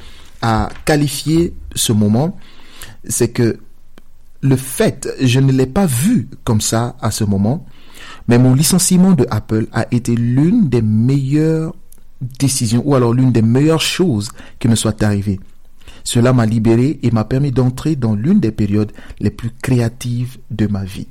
a 0.42 0.68
qualifié 0.84 1.54
ce 1.76 1.92
moment, 1.92 2.36
c'est 3.08 3.28
que 3.28 3.60
le 4.40 4.56
fait, 4.56 5.08
je 5.20 5.38
ne 5.38 5.52
l'ai 5.52 5.66
pas 5.66 5.86
vu 5.86 6.28
comme 6.42 6.60
ça 6.60 6.96
à 7.00 7.12
ce 7.12 7.22
moment, 7.22 7.64
mais 8.30 8.38
mon 8.38 8.54
licenciement 8.54 9.10
de 9.12 9.26
Apple 9.28 9.66
a 9.72 9.86
été 9.90 10.14
l'une 10.14 10.68
des 10.68 10.82
meilleures 10.82 11.74
décision 12.38 12.80
ou 12.86 12.94
alors 12.94 13.12
l'une 13.12 13.32
des 13.32 13.42
meilleures 13.42 13.80
choses 13.80 14.30
qui 14.60 14.68
me 14.68 14.76
soit 14.76 15.02
arrivée. 15.02 15.40
Cela 16.04 16.32
m'a 16.32 16.46
libéré 16.46 17.00
et 17.02 17.10
m'a 17.10 17.24
permis 17.24 17.50
d'entrer 17.50 17.96
dans 17.96 18.14
l'une 18.14 18.38
des 18.38 18.52
périodes 18.52 18.92
les 19.18 19.30
plus 19.30 19.50
créatives 19.50 20.38
de 20.52 20.68
ma 20.68 20.84
vie. 20.84 21.08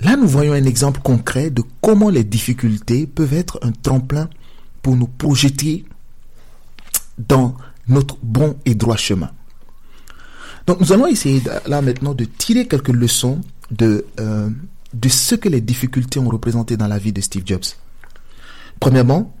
Là, 0.00 0.16
nous 0.16 0.26
voyons 0.26 0.54
un 0.54 0.64
exemple 0.64 1.00
concret 1.02 1.50
de 1.50 1.62
comment 1.82 2.08
les 2.08 2.24
difficultés 2.24 3.06
peuvent 3.06 3.34
être 3.34 3.58
un 3.60 3.72
tremplin 3.72 4.30
pour 4.80 4.96
nous 4.96 5.08
projeter 5.08 5.84
dans 7.18 7.54
notre 7.86 8.16
bon 8.22 8.56
et 8.64 8.74
droit 8.74 8.96
chemin. 8.96 9.30
Donc 10.66 10.80
nous 10.80 10.92
allons 10.92 11.06
essayer 11.06 11.42
là 11.66 11.82
maintenant 11.82 12.14
de 12.14 12.24
tirer 12.24 12.66
quelques 12.66 12.88
leçons 12.88 13.42
de, 13.70 14.04
euh, 14.20 14.50
de 14.92 15.08
ce 15.08 15.34
que 15.34 15.48
les 15.48 15.60
difficultés 15.60 16.18
ont 16.18 16.28
représenté 16.28 16.76
dans 16.76 16.86
la 16.86 16.98
vie 16.98 17.12
de 17.12 17.20
Steve 17.20 17.44
Jobs. 17.46 17.64
Premièrement, 18.80 19.34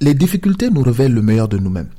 les 0.00 0.14
difficultés 0.14 0.70
nous 0.70 0.82
révèlent 0.82 1.14
le 1.14 1.22
meilleur 1.22 1.48
de 1.48 1.58
nous-mêmes. 1.58 1.90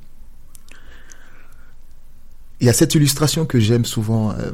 Il 2.62 2.68
y 2.68 2.70
a 2.70 2.74
cette 2.74 2.94
illustration 2.96 3.46
que 3.46 3.60
j'aime 3.60 3.86
souvent, 3.86 4.32
euh, 4.32 4.52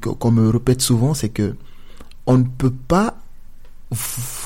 qu'on 0.00 0.30
me 0.30 0.48
répète 0.48 0.80
souvent, 0.80 1.12
c'est 1.12 1.28
que 1.28 1.54
on 2.26 2.38
ne 2.38 2.44
peut 2.44 2.72
pas 2.72 3.18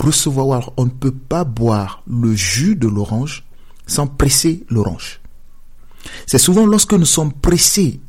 recevoir, 0.00 0.72
on 0.76 0.86
ne 0.86 0.90
peut 0.90 1.12
pas 1.12 1.44
boire 1.44 2.02
le 2.08 2.34
jus 2.34 2.74
de 2.74 2.88
l'orange 2.88 3.44
sans 3.86 4.08
presser 4.08 4.64
l'orange. 4.68 5.20
C'est 6.26 6.38
souvent 6.38 6.66
lorsque 6.66 6.94
nous 6.94 7.06
sommes 7.06 7.32
pressés 7.32 8.00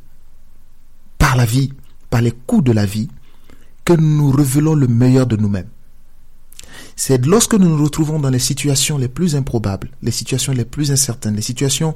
par 1.18 1.36
la 1.36 1.44
vie, 1.44 1.72
par 2.10 2.22
les 2.22 2.32
coups 2.32 2.64
de 2.64 2.72
la 2.72 2.86
vie, 2.86 3.08
que 3.88 3.94
nous 3.94 4.30
révélons 4.30 4.74
le 4.74 4.86
meilleur 4.86 5.26
de 5.26 5.36
nous-mêmes 5.36 5.70
c'est 6.94 7.24
lorsque 7.24 7.54
nous 7.54 7.68
nous 7.68 7.82
retrouvons 7.82 8.18
dans 8.18 8.28
les 8.28 8.40
situations 8.40 8.98
les 8.98 9.06
plus 9.08 9.36
improbables, 9.36 9.88
les 10.02 10.10
situations 10.10 10.52
les 10.52 10.64
plus 10.64 10.90
incertaines, 10.90 11.36
les 11.36 11.42
situations 11.42 11.94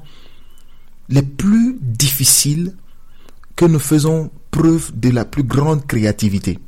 les 1.08 1.22
plus 1.22 1.76
difficiles 1.80 2.76
que 3.56 3.64
nous 3.64 3.80
faisons 3.80 4.30
preuve 4.52 4.92
de 4.94 5.10
la 5.10 5.24
plus 5.24 5.42
grande 5.42 5.84
créativité. 5.86 6.58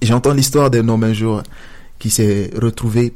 J'entends 0.00 0.32
l'histoire 0.32 0.70
d'un 0.70 0.88
homme 0.88 1.02
un 1.04 1.12
jour 1.12 1.42
qui 1.98 2.10
s'est 2.10 2.50
retrouvé 2.62 3.12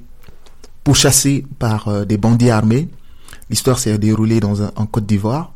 pourchassé 0.82 1.46
par 1.58 1.88
euh, 1.88 2.04
des 2.04 2.18
bandits 2.18 2.50
armés. 2.50 2.88
L'histoire 3.48 3.78
s'est 3.78 3.96
déroulée 3.96 4.40
dans 4.40 4.60
en 4.60 4.86
Côte 4.86 5.06
d'Ivoire. 5.06 5.54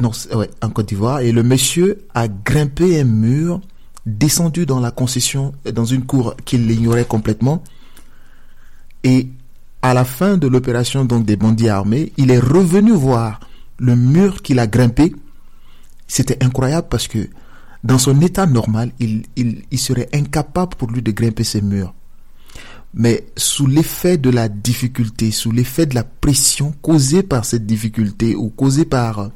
Non, 0.00 0.12
ouais, 0.34 0.50
en 0.62 0.70
Côte 0.70 0.88
d'Ivoire. 0.88 1.20
Et 1.20 1.30
le 1.30 1.42
monsieur 1.42 2.06
a 2.14 2.26
grimpé 2.26 2.98
un 3.00 3.04
mur 3.04 3.60
descendu 4.06 4.66
dans 4.66 4.80
la 4.80 4.90
concession, 4.90 5.52
dans 5.72 5.84
une 5.84 6.04
cour 6.04 6.34
qu'il 6.44 6.70
ignorait 6.70 7.04
complètement. 7.04 7.62
Et 9.04 9.28
à 9.82 9.94
la 9.94 10.04
fin 10.04 10.36
de 10.36 10.46
l'opération 10.46 11.04
donc 11.04 11.24
des 11.24 11.36
bandits 11.36 11.68
armés, 11.68 12.12
il 12.16 12.30
est 12.30 12.38
revenu 12.38 12.92
voir 12.92 13.40
le 13.78 13.96
mur 13.96 14.42
qu'il 14.42 14.58
a 14.58 14.66
grimpé. 14.66 15.12
C'était 16.06 16.42
incroyable 16.44 16.88
parce 16.90 17.08
que 17.08 17.28
dans 17.84 17.98
son 17.98 18.20
état 18.20 18.46
normal, 18.46 18.92
il, 19.00 19.24
il, 19.36 19.78
serait 19.78 20.08
incapable 20.12 20.76
pour 20.76 20.90
lui 20.90 21.02
de 21.02 21.10
grimper 21.10 21.42
ces 21.42 21.60
murs. 21.62 21.92
Mais 22.94 23.26
sous 23.36 23.66
l'effet 23.66 24.18
de 24.18 24.30
la 24.30 24.48
difficulté, 24.48 25.30
sous 25.30 25.50
l'effet 25.50 25.86
de 25.86 25.94
la 25.94 26.04
pression 26.04 26.72
causée 26.82 27.22
par 27.22 27.44
cette 27.44 27.66
difficulté 27.66 28.36
ou 28.36 28.50
causée 28.50 28.84
par 28.84 29.30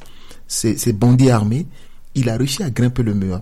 ces, 0.46 0.76
ces 0.76 0.92
bandits 0.92 1.31
armés, 1.31 1.66
il 2.14 2.29
a 2.29 2.37
réussi 2.37 2.62
à 2.62 2.70
grimper 2.70 3.02
le 3.02 3.14
mur. 3.14 3.40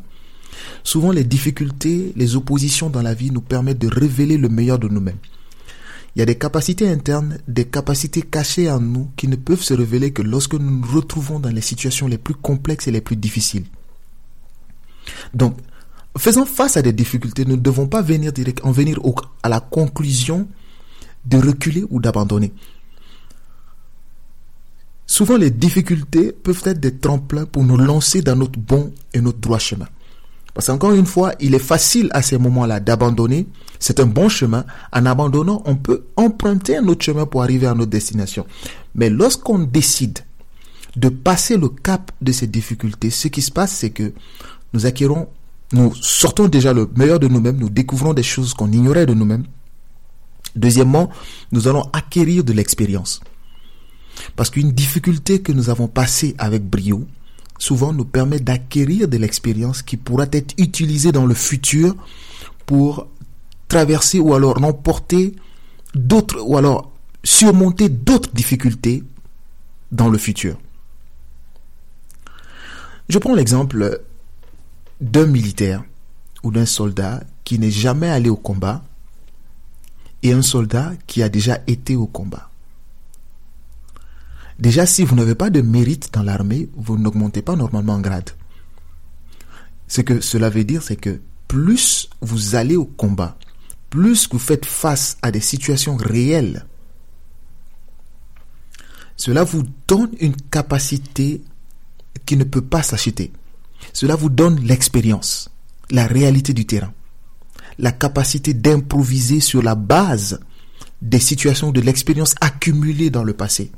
Souvent, 0.82 1.12
les 1.12 1.24
difficultés, 1.24 2.12
les 2.16 2.36
oppositions 2.36 2.90
dans 2.90 3.02
la 3.02 3.14
vie 3.14 3.30
nous 3.30 3.40
permettent 3.40 3.78
de 3.78 3.88
révéler 3.88 4.36
le 4.36 4.48
meilleur 4.48 4.78
de 4.78 4.88
nous-mêmes. 4.88 5.18
Il 6.14 6.20
y 6.20 6.22
a 6.22 6.26
des 6.26 6.38
capacités 6.38 6.88
internes, 6.88 7.38
des 7.48 7.64
capacités 7.64 8.22
cachées 8.22 8.70
en 8.70 8.80
nous 8.80 9.08
qui 9.16 9.26
ne 9.26 9.36
peuvent 9.36 9.62
se 9.62 9.74
révéler 9.74 10.12
que 10.12 10.22
lorsque 10.22 10.54
nous 10.54 10.70
nous 10.70 10.86
retrouvons 10.86 11.40
dans 11.40 11.50
les 11.50 11.60
situations 11.60 12.06
les 12.06 12.18
plus 12.18 12.34
complexes 12.34 12.86
et 12.86 12.92
les 12.92 13.00
plus 13.00 13.16
difficiles. 13.16 13.64
Donc, 15.34 15.56
faisant 16.16 16.46
face 16.46 16.76
à 16.76 16.82
des 16.82 16.92
difficultés, 16.92 17.44
nous 17.44 17.56
ne 17.56 17.60
devons 17.60 17.88
pas 17.88 18.00
venir 18.02 18.32
en 18.62 18.70
venir 18.70 19.00
à 19.42 19.48
la 19.48 19.60
conclusion 19.60 20.46
de 21.24 21.38
reculer 21.38 21.84
ou 21.90 22.00
d'abandonner. 22.00 22.52
Souvent, 25.06 25.36
les 25.36 25.50
difficultés 25.50 26.32
peuvent 26.32 26.62
être 26.64 26.80
des 26.80 26.96
tremplins 26.96 27.44
pour 27.44 27.64
nous 27.64 27.76
lancer 27.76 28.22
dans 28.22 28.36
notre 28.36 28.58
bon 28.58 28.92
et 29.12 29.20
notre 29.20 29.38
droit 29.38 29.58
chemin. 29.58 29.86
Parce 30.54 30.68
qu'encore 30.68 30.92
une 30.92 31.06
fois, 31.06 31.34
il 31.40 31.54
est 31.54 31.58
facile 31.58 32.08
à 32.12 32.22
ces 32.22 32.38
moments-là 32.38 32.78
d'abandonner. 32.78 33.46
C'est 33.80 33.98
un 33.98 34.06
bon 34.06 34.28
chemin. 34.28 34.64
En 34.92 35.04
abandonnant, 35.04 35.62
on 35.66 35.74
peut 35.74 36.04
emprunter 36.16 36.76
un 36.76 36.86
autre 36.86 37.04
chemin 37.04 37.26
pour 37.26 37.42
arriver 37.42 37.66
à 37.66 37.74
notre 37.74 37.90
destination. 37.90 38.46
Mais 38.94 39.10
lorsqu'on 39.10 39.58
décide 39.58 40.20
de 40.96 41.08
passer 41.08 41.56
le 41.56 41.68
cap 41.68 42.12
de 42.20 42.30
ces 42.30 42.46
difficultés, 42.46 43.10
ce 43.10 43.26
qui 43.26 43.42
se 43.42 43.50
passe, 43.50 43.72
c'est 43.72 43.90
que 43.90 44.12
nous 44.72 44.86
acquérons, 44.86 45.28
nous 45.72 45.92
sortons 45.96 46.46
déjà 46.46 46.72
le 46.72 46.88
meilleur 46.96 47.18
de 47.18 47.26
nous-mêmes, 47.26 47.56
nous 47.56 47.68
découvrons 47.68 48.14
des 48.14 48.22
choses 48.22 48.54
qu'on 48.54 48.70
ignorait 48.70 49.06
de 49.06 49.14
nous-mêmes. 49.14 49.44
Deuxièmement, 50.54 51.10
nous 51.50 51.66
allons 51.66 51.90
acquérir 51.92 52.44
de 52.44 52.52
l'expérience. 52.52 53.20
Parce 54.36 54.50
qu'une 54.50 54.70
difficulté 54.70 55.42
que 55.42 55.50
nous 55.50 55.68
avons 55.68 55.88
passée 55.88 56.36
avec 56.38 56.64
brio, 56.64 57.08
souvent 57.58 57.92
nous 57.92 58.04
permet 58.04 58.40
d'acquérir 58.40 59.08
de 59.08 59.16
l'expérience 59.16 59.82
qui 59.82 59.96
pourra 59.96 60.26
être 60.32 60.54
utilisée 60.58 61.12
dans 61.12 61.26
le 61.26 61.34
futur 61.34 61.94
pour 62.66 63.06
traverser 63.68 64.20
ou 64.20 64.34
alors 64.34 64.56
remporter 64.56 65.34
d'autres 65.94 66.40
ou 66.40 66.56
alors 66.56 66.92
surmonter 67.22 67.88
d'autres 67.88 68.32
difficultés 68.32 69.02
dans 69.92 70.08
le 70.08 70.18
futur. 70.18 70.58
Je 73.08 73.18
prends 73.18 73.34
l'exemple 73.34 74.00
d'un 75.00 75.26
militaire 75.26 75.84
ou 76.42 76.50
d'un 76.50 76.66
soldat 76.66 77.22
qui 77.44 77.58
n'est 77.58 77.70
jamais 77.70 78.08
allé 78.08 78.28
au 78.30 78.36
combat 78.36 78.82
et 80.22 80.32
un 80.32 80.42
soldat 80.42 80.92
qui 81.06 81.22
a 81.22 81.28
déjà 81.28 81.58
été 81.66 81.96
au 81.96 82.06
combat. 82.06 82.50
Déjà, 84.58 84.86
si 84.86 85.04
vous 85.04 85.16
n'avez 85.16 85.34
pas 85.34 85.50
de 85.50 85.60
mérite 85.60 86.10
dans 86.12 86.22
l'armée, 86.22 86.68
vous 86.76 86.96
n'augmentez 86.96 87.42
pas 87.42 87.56
normalement 87.56 87.94
en 87.94 88.00
grade. 88.00 88.30
Ce 89.88 90.00
que 90.00 90.20
cela 90.20 90.48
veut 90.48 90.64
dire, 90.64 90.82
c'est 90.82 90.96
que 90.96 91.20
plus 91.48 92.08
vous 92.20 92.54
allez 92.54 92.76
au 92.76 92.84
combat, 92.84 93.36
plus 93.90 94.28
vous 94.30 94.38
faites 94.38 94.64
face 94.64 95.18
à 95.22 95.30
des 95.30 95.40
situations 95.40 95.96
réelles, 95.96 96.66
cela 99.16 99.44
vous 99.44 99.64
donne 99.86 100.10
une 100.20 100.36
capacité 100.36 101.42
qui 102.26 102.36
ne 102.36 102.44
peut 102.44 102.64
pas 102.64 102.82
s'acheter. 102.82 103.32
Cela 103.92 104.16
vous 104.16 104.28
donne 104.28 104.60
l'expérience, 104.60 105.50
la 105.90 106.06
réalité 106.06 106.52
du 106.52 106.66
terrain, 106.66 106.92
la 107.78 107.92
capacité 107.92 108.54
d'improviser 108.54 109.40
sur 109.40 109.62
la 109.62 109.74
base 109.74 110.40
des 111.02 111.20
situations 111.20 111.70
de 111.70 111.80
l'expérience 111.80 112.34
accumulée 112.40 113.10
dans 113.10 113.24
le 113.24 113.34
passé. 113.34 113.70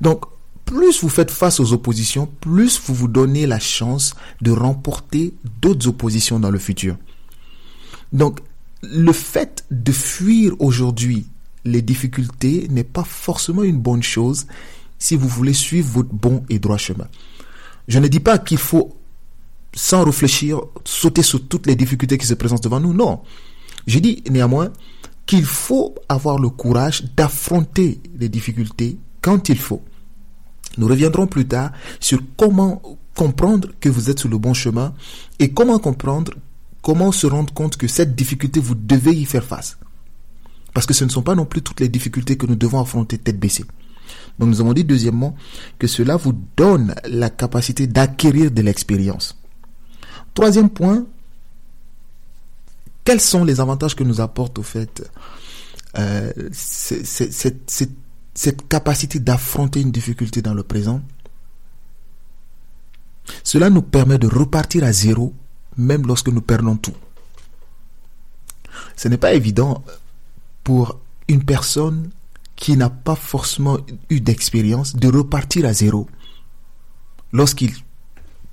Donc, 0.00 0.24
plus 0.64 1.00
vous 1.02 1.08
faites 1.08 1.30
face 1.30 1.60
aux 1.60 1.72
oppositions, 1.72 2.26
plus 2.40 2.80
vous 2.86 2.94
vous 2.94 3.08
donnez 3.08 3.46
la 3.46 3.58
chance 3.58 4.14
de 4.42 4.50
remporter 4.50 5.34
d'autres 5.62 5.88
oppositions 5.88 6.38
dans 6.38 6.50
le 6.50 6.58
futur. 6.58 6.96
Donc, 8.12 8.40
le 8.82 9.12
fait 9.12 9.64
de 9.70 9.92
fuir 9.92 10.52
aujourd'hui 10.58 11.26
les 11.64 11.82
difficultés 11.82 12.66
n'est 12.70 12.84
pas 12.84 13.04
forcément 13.04 13.62
une 13.62 13.78
bonne 13.78 14.02
chose 14.02 14.46
si 14.98 15.16
vous 15.16 15.28
voulez 15.28 15.52
suivre 15.52 15.88
votre 15.88 16.12
bon 16.12 16.44
et 16.48 16.58
droit 16.58 16.76
chemin. 16.78 17.08
Je 17.86 17.98
ne 17.98 18.08
dis 18.08 18.20
pas 18.20 18.38
qu'il 18.38 18.58
faut, 18.58 18.96
sans 19.74 20.04
réfléchir, 20.04 20.60
sauter 20.84 21.22
sur 21.22 21.46
toutes 21.46 21.66
les 21.66 21.76
difficultés 21.76 22.18
qui 22.18 22.26
se 22.26 22.34
présentent 22.34 22.64
devant 22.64 22.80
nous. 22.80 22.92
Non. 22.92 23.20
Je 23.86 23.98
dis 23.98 24.22
néanmoins 24.30 24.72
qu'il 25.26 25.44
faut 25.44 25.94
avoir 26.08 26.38
le 26.38 26.48
courage 26.48 27.04
d'affronter 27.16 28.00
les 28.18 28.28
difficultés 28.28 28.98
quand 29.20 29.48
il 29.48 29.58
faut. 29.58 29.82
Nous 30.76 30.86
reviendrons 30.86 31.26
plus 31.26 31.46
tard 31.46 31.72
sur 32.00 32.20
comment 32.36 32.82
comprendre 33.14 33.68
que 33.80 33.88
vous 33.88 34.10
êtes 34.10 34.20
sur 34.20 34.28
le 34.28 34.38
bon 34.38 34.54
chemin 34.54 34.94
et 35.38 35.50
comment 35.50 35.78
comprendre, 35.78 36.34
comment 36.82 37.10
se 37.10 37.26
rendre 37.26 37.52
compte 37.52 37.76
que 37.76 37.88
cette 37.88 38.14
difficulté, 38.14 38.60
vous 38.60 38.76
devez 38.76 39.12
y 39.12 39.24
faire 39.24 39.44
face. 39.44 39.78
Parce 40.72 40.86
que 40.86 40.94
ce 40.94 41.04
ne 41.04 41.10
sont 41.10 41.22
pas 41.22 41.34
non 41.34 41.44
plus 41.44 41.62
toutes 41.62 41.80
les 41.80 41.88
difficultés 41.88 42.36
que 42.36 42.46
nous 42.46 42.54
devons 42.54 42.80
affronter 42.80 43.18
tête 43.18 43.40
baissée. 43.40 43.64
Donc 44.38 44.48
nous 44.50 44.60
avons 44.60 44.72
dit 44.72 44.84
deuxièmement 44.84 45.34
que 45.78 45.86
cela 45.86 46.16
vous 46.16 46.34
donne 46.56 46.94
la 47.04 47.30
capacité 47.30 47.86
d'acquérir 47.86 48.50
de 48.50 48.62
l'expérience. 48.62 49.36
Troisième 50.34 50.70
point, 50.70 51.04
quels 53.04 53.20
sont 53.20 53.44
les 53.44 53.60
avantages 53.60 53.96
que 53.96 54.04
nous 54.04 54.20
apporte 54.20 54.58
au 54.58 54.62
fait 54.62 55.10
euh, 55.98 56.30
cette, 56.52 57.92
cette 58.38 58.68
capacité 58.68 59.18
d'affronter 59.18 59.80
une 59.80 59.90
difficulté 59.90 60.42
dans 60.42 60.54
le 60.54 60.62
présent 60.62 61.02
Cela 63.42 63.68
nous 63.68 63.82
permet 63.82 64.16
de 64.16 64.28
repartir 64.28 64.84
à 64.84 64.92
zéro 64.92 65.34
même 65.76 66.06
lorsque 66.06 66.28
nous 66.28 66.40
perdons 66.40 66.76
tout. 66.76 66.94
Ce 68.94 69.08
n'est 69.08 69.18
pas 69.18 69.32
évident 69.34 69.82
pour 70.62 71.00
une 71.26 71.42
personne 71.42 72.10
qui 72.54 72.76
n'a 72.76 72.90
pas 72.90 73.16
forcément 73.16 73.78
eu 74.08 74.20
d'expérience 74.20 74.94
de 74.94 75.08
repartir 75.08 75.66
à 75.66 75.72
zéro 75.72 76.08
lorsqu'il, 77.32 77.72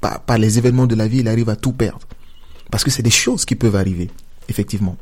par, 0.02 0.40
les 0.40 0.58
événements 0.58 0.88
de 0.88 0.96
la 0.96 1.08
vie, 1.08 1.20
il 1.20 1.28
arrive 1.28 1.50
à 1.50 1.56
tout 1.56 1.74
perdre. 1.74 2.08
Parce 2.72 2.84
que 2.84 2.90
c'est 2.90 3.04
des 3.04 3.12
choses 3.12 3.46
qui 3.46 3.54
peuvent 3.54 3.76
arriver, 3.76 4.10
effectivement. 4.50 4.98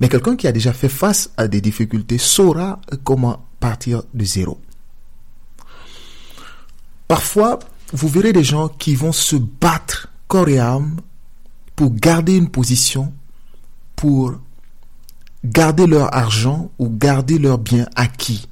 Mais 0.00 0.08
quelqu'un 0.08 0.34
qui 0.34 0.48
a 0.48 0.52
déjà 0.52 0.72
fait 0.72 0.88
face 0.88 1.30
à 1.36 1.46
des 1.46 1.60
difficultés 1.60 2.18
saura 2.18 2.80
comment 3.04 3.46
partir 3.62 4.02
de 4.12 4.24
zéro. 4.24 4.60
Parfois, 7.06 7.60
vous 7.92 8.08
verrez 8.08 8.32
des 8.32 8.42
gens 8.42 8.68
qui 8.68 8.96
vont 8.96 9.12
se 9.12 9.36
battre 9.36 10.08
corps 10.26 10.48
et 10.48 10.58
âme 10.58 10.96
pour 11.76 11.94
garder 11.94 12.36
une 12.36 12.48
position, 12.48 13.12
pour 13.94 14.34
garder 15.44 15.86
leur 15.86 16.12
argent 16.12 16.70
ou 16.80 16.88
garder 16.88 17.38
leurs 17.38 17.58
biens 17.58 17.86
acquis. 17.94 18.48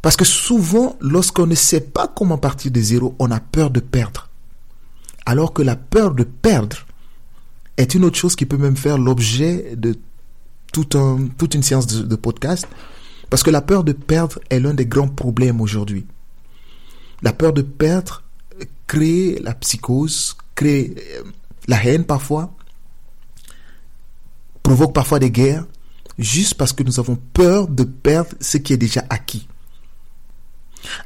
Parce 0.00 0.16
que 0.16 0.24
souvent, 0.24 0.96
lorsqu'on 1.00 1.46
ne 1.46 1.54
sait 1.54 1.80
pas 1.80 2.08
comment 2.08 2.38
partir 2.38 2.72
de 2.72 2.80
zéro, 2.80 3.14
on 3.20 3.30
a 3.30 3.38
peur 3.38 3.70
de 3.70 3.78
perdre. 3.78 4.28
Alors 5.24 5.52
que 5.52 5.62
la 5.62 5.76
peur 5.76 6.14
de 6.14 6.24
perdre 6.24 6.78
est 7.76 7.94
une 7.94 8.04
autre 8.04 8.18
chose 8.18 8.34
qui 8.34 8.44
peut 8.44 8.56
même 8.56 8.76
faire 8.76 8.98
l'objet 8.98 9.76
de 9.76 9.96
toute 10.72 11.54
une 11.54 11.62
séance 11.62 11.86
de 11.86 12.16
podcast. 12.16 12.66
Parce 13.32 13.42
que 13.42 13.48
la 13.48 13.62
peur 13.62 13.82
de 13.82 13.92
perdre 13.92 14.38
est 14.50 14.60
l'un 14.60 14.74
des 14.74 14.84
grands 14.84 15.08
problèmes 15.08 15.62
aujourd'hui. 15.62 16.04
La 17.22 17.32
peur 17.32 17.54
de 17.54 17.62
perdre 17.62 18.22
crée 18.86 19.38
la 19.42 19.54
psychose, 19.54 20.36
crée 20.54 20.94
euh, 21.14 21.22
la 21.66 21.82
haine 21.82 22.04
parfois, 22.04 22.54
provoque 24.62 24.92
parfois 24.92 25.18
des 25.18 25.30
guerres, 25.30 25.64
juste 26.18 26.56
parce 26.56 26.74
que 26.74 26.82
nous 26.82 27.00
avons 27.00 27.16
peur 27.32 27.68
de 27.68 27.84
perdre 27.84 28.32
ce 28.38 28.58
qui 28.58 28.74
est 28.74 28.76
déjà 28.76 29.02
acquis. 29.08 29.48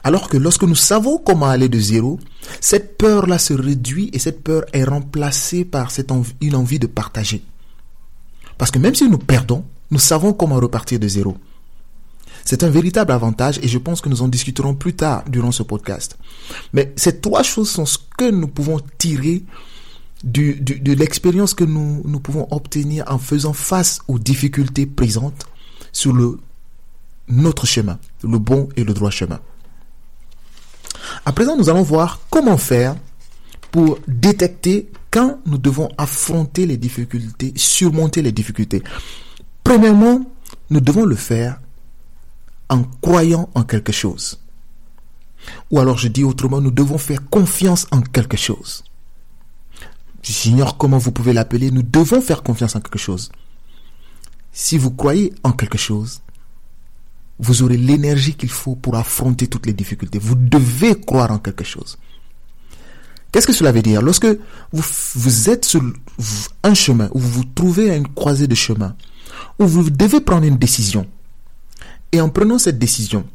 Alors 0.03 0.29
que 0.29 0.37
lorsque 0.37 0.65
nous 0.65 0.75
savons 0.75 1.19
comment 1.19 1.47
aller 1.47 1.69
de 1.69 1.79
zéro, 1.79 2.19
cette 2.61 2.99
peur-là 2.99 3.39
se 3.39 3.55
réduit 3.55 4.11
et 4.13 4.19
cette 4.19 4.43
peur 4.43 4.65
est 4.73 4.83
remplacée 4.83 5.65
par 5.65 5.93
cette 5.93 6.11
une 6.41 6.57
envie 6.57 6.81
de 6.81 6.89
partager. 6.89 7.45
Parce 8.59 8.73
que 8.73 8.81
même 8.81 8.97
si 8.97 9.09
nous 9.09 9.17
perdons, 9.17 9.65
nous 9.93 10.01
savons 10.01 10.33
comment 10.33 10.57
repartir 10.57 10.99
de 10.99 11.07
zéro. 11.07 11.37
C'est 12.47 12.63
un 12.63 12.71
véritable 12.71 13.11
avantage 13.11 13.59
et 13.61 13.67
je 13.67 13.77
pense 13.77 14.01
que 14.01 14.09
nous 14.09 14.23
en 14.23 14.29
discuterons 14.29 14.75
plus 14.75 14.95
tard 14.95 15.25
durant 15.29 15.51
ce 15.51 15.65
podcast. 15.65 16.17
Mais 16.73 16.93
ces 16.95 17.21
trois 17.21 17.43
choses 17.43 17.69
sont 17.69 17.85
ce 17.85 17.99
que 18.17 18.31
nous 18.31 18.47
pouvons 18.47 18.81
tirer 18.99 19.43
de 20.23 20.93
l'expérience 20.93 21.55
que 21.55 21.65
nous, 21.65 22.03
nous 22.05 22.21
pouvons 22.21 22.47
obtenir 22.53 23.05
en 23.09 23.19
faisant 23.19 23.53
face 23.53 23.99
aux 24.07 24.21
difficultés 24.21 24.87
présentes 24.87 25.47
sur 25.91 26.13
le, 26.13 26.39
notre 27.29 27.67
chemin, 27.67 27.99
le 28.23 28.39
bon 28.39 28.69
et 28.77 28.85
le 28.85 28.95
droit 28.95 29.11
chemin. 29.11 29.41
À 31.25 31.33
présent, 31.33 31.57
nous 31.57 31.69
allons 31.69 31.83
voir 31.83 32.21
comment 32.31 32.59
faire 32.59 32.95
pour 33.73 33.99
détecter 34.07 34.89
quand 35.11 35.41
nous 35.47 35.59
devons 35.59 35.89
affronter 35.99 36.65
les 36.65 36.77
difficultés, 36.77 37.53
surmonter 37.57 38.23
les 38.23 38.33
difficultés. 38.33 38.85
Premièrement, 39.65 40.25
nous 40.71 40.81
devons 40.81 41.05
le 41.05 41.17
faire 41.17 41.59
en 42.69 42.83
croyant 43.01 43.49
en 43.55 43.63
quelque 43.63 43.93
chose. 43.93 44.41
Ou 45.71 45.79
alors 45.79 45.99
je 45.99 46.09
dis 46.09 46.25
autrement, 46.25 46.61
nous 46.61 46.71
devons 46.71 46.99
faire 46.99 47.29
confiance 47.29 47.87
en 47.91 48.01
quelque 48.01 48.37
chose. 48.37 48.85
J'ignore 50.23 50.77
comment 50.77 50.99
vous 50.99 51.13
pouvez 51.13 51.33
l'appeler, 51.33 51.71
nous 51.71 51.83
devons 51.83 52.21
faire 52.21 52.43
confiance 52.43 52.75
en 52.75 52.81
quelque 52.81 52.99
chose. 52.99 53.31
Si 54.53 54.77
vous 54.77 54.91
croyez 54.91 55.33
en 55.45 55.53
quelque 55.53 55.79
chose, 55.79 56.21
vous 57.39 57.63
aurez 57.63 57.77
l'énergie 57.77 58.35
qu'il 58.35 58.51
faut 58.51 58.75
pour 58.75 58.97
affronter 58.97 59.47
toutes 59.47 59.67
les 59.67 59.73
difficultés. 59.73 60.19
Vous 60.19 60.35
devez 60.35 60.99
croire 60.99 61.31
en 61.31 61.39
quelque 61.39 61.65
chose. 61.65 61.99
Qu'est-ce 63.31 63.47
que 63.47 63.53
cela 63.53 63.73
veut 63.73 63.83
dire? 63.83 64.01
Lorsque 64.01 64.27
vous, 64.73 65.51
êtes 65.51 65.67
sur 65.67 65.83
un 66.63 66.75
chemin, 66.75 67.11
ou 67.13 67.19
vous 67.19 67.29
vous 67.29 67.45
trouvez 67.45 67.91
à 67.91 67.97
une 67.97 68.09
croisée 68.09 68.47
de 68.47 68.55
chemin, 68.55 68.97
où 69.59 69.67
vous 69.67 69.91
devez 69.91 70.21
prendre 70.21 70.47
une 70.47 70.57
décision, 70.57 71.07
et 72.17 72.21
en 72.21 72.31
prenant 72.31 72.59
cette 72.59 72.79
décision, 72.79 73.27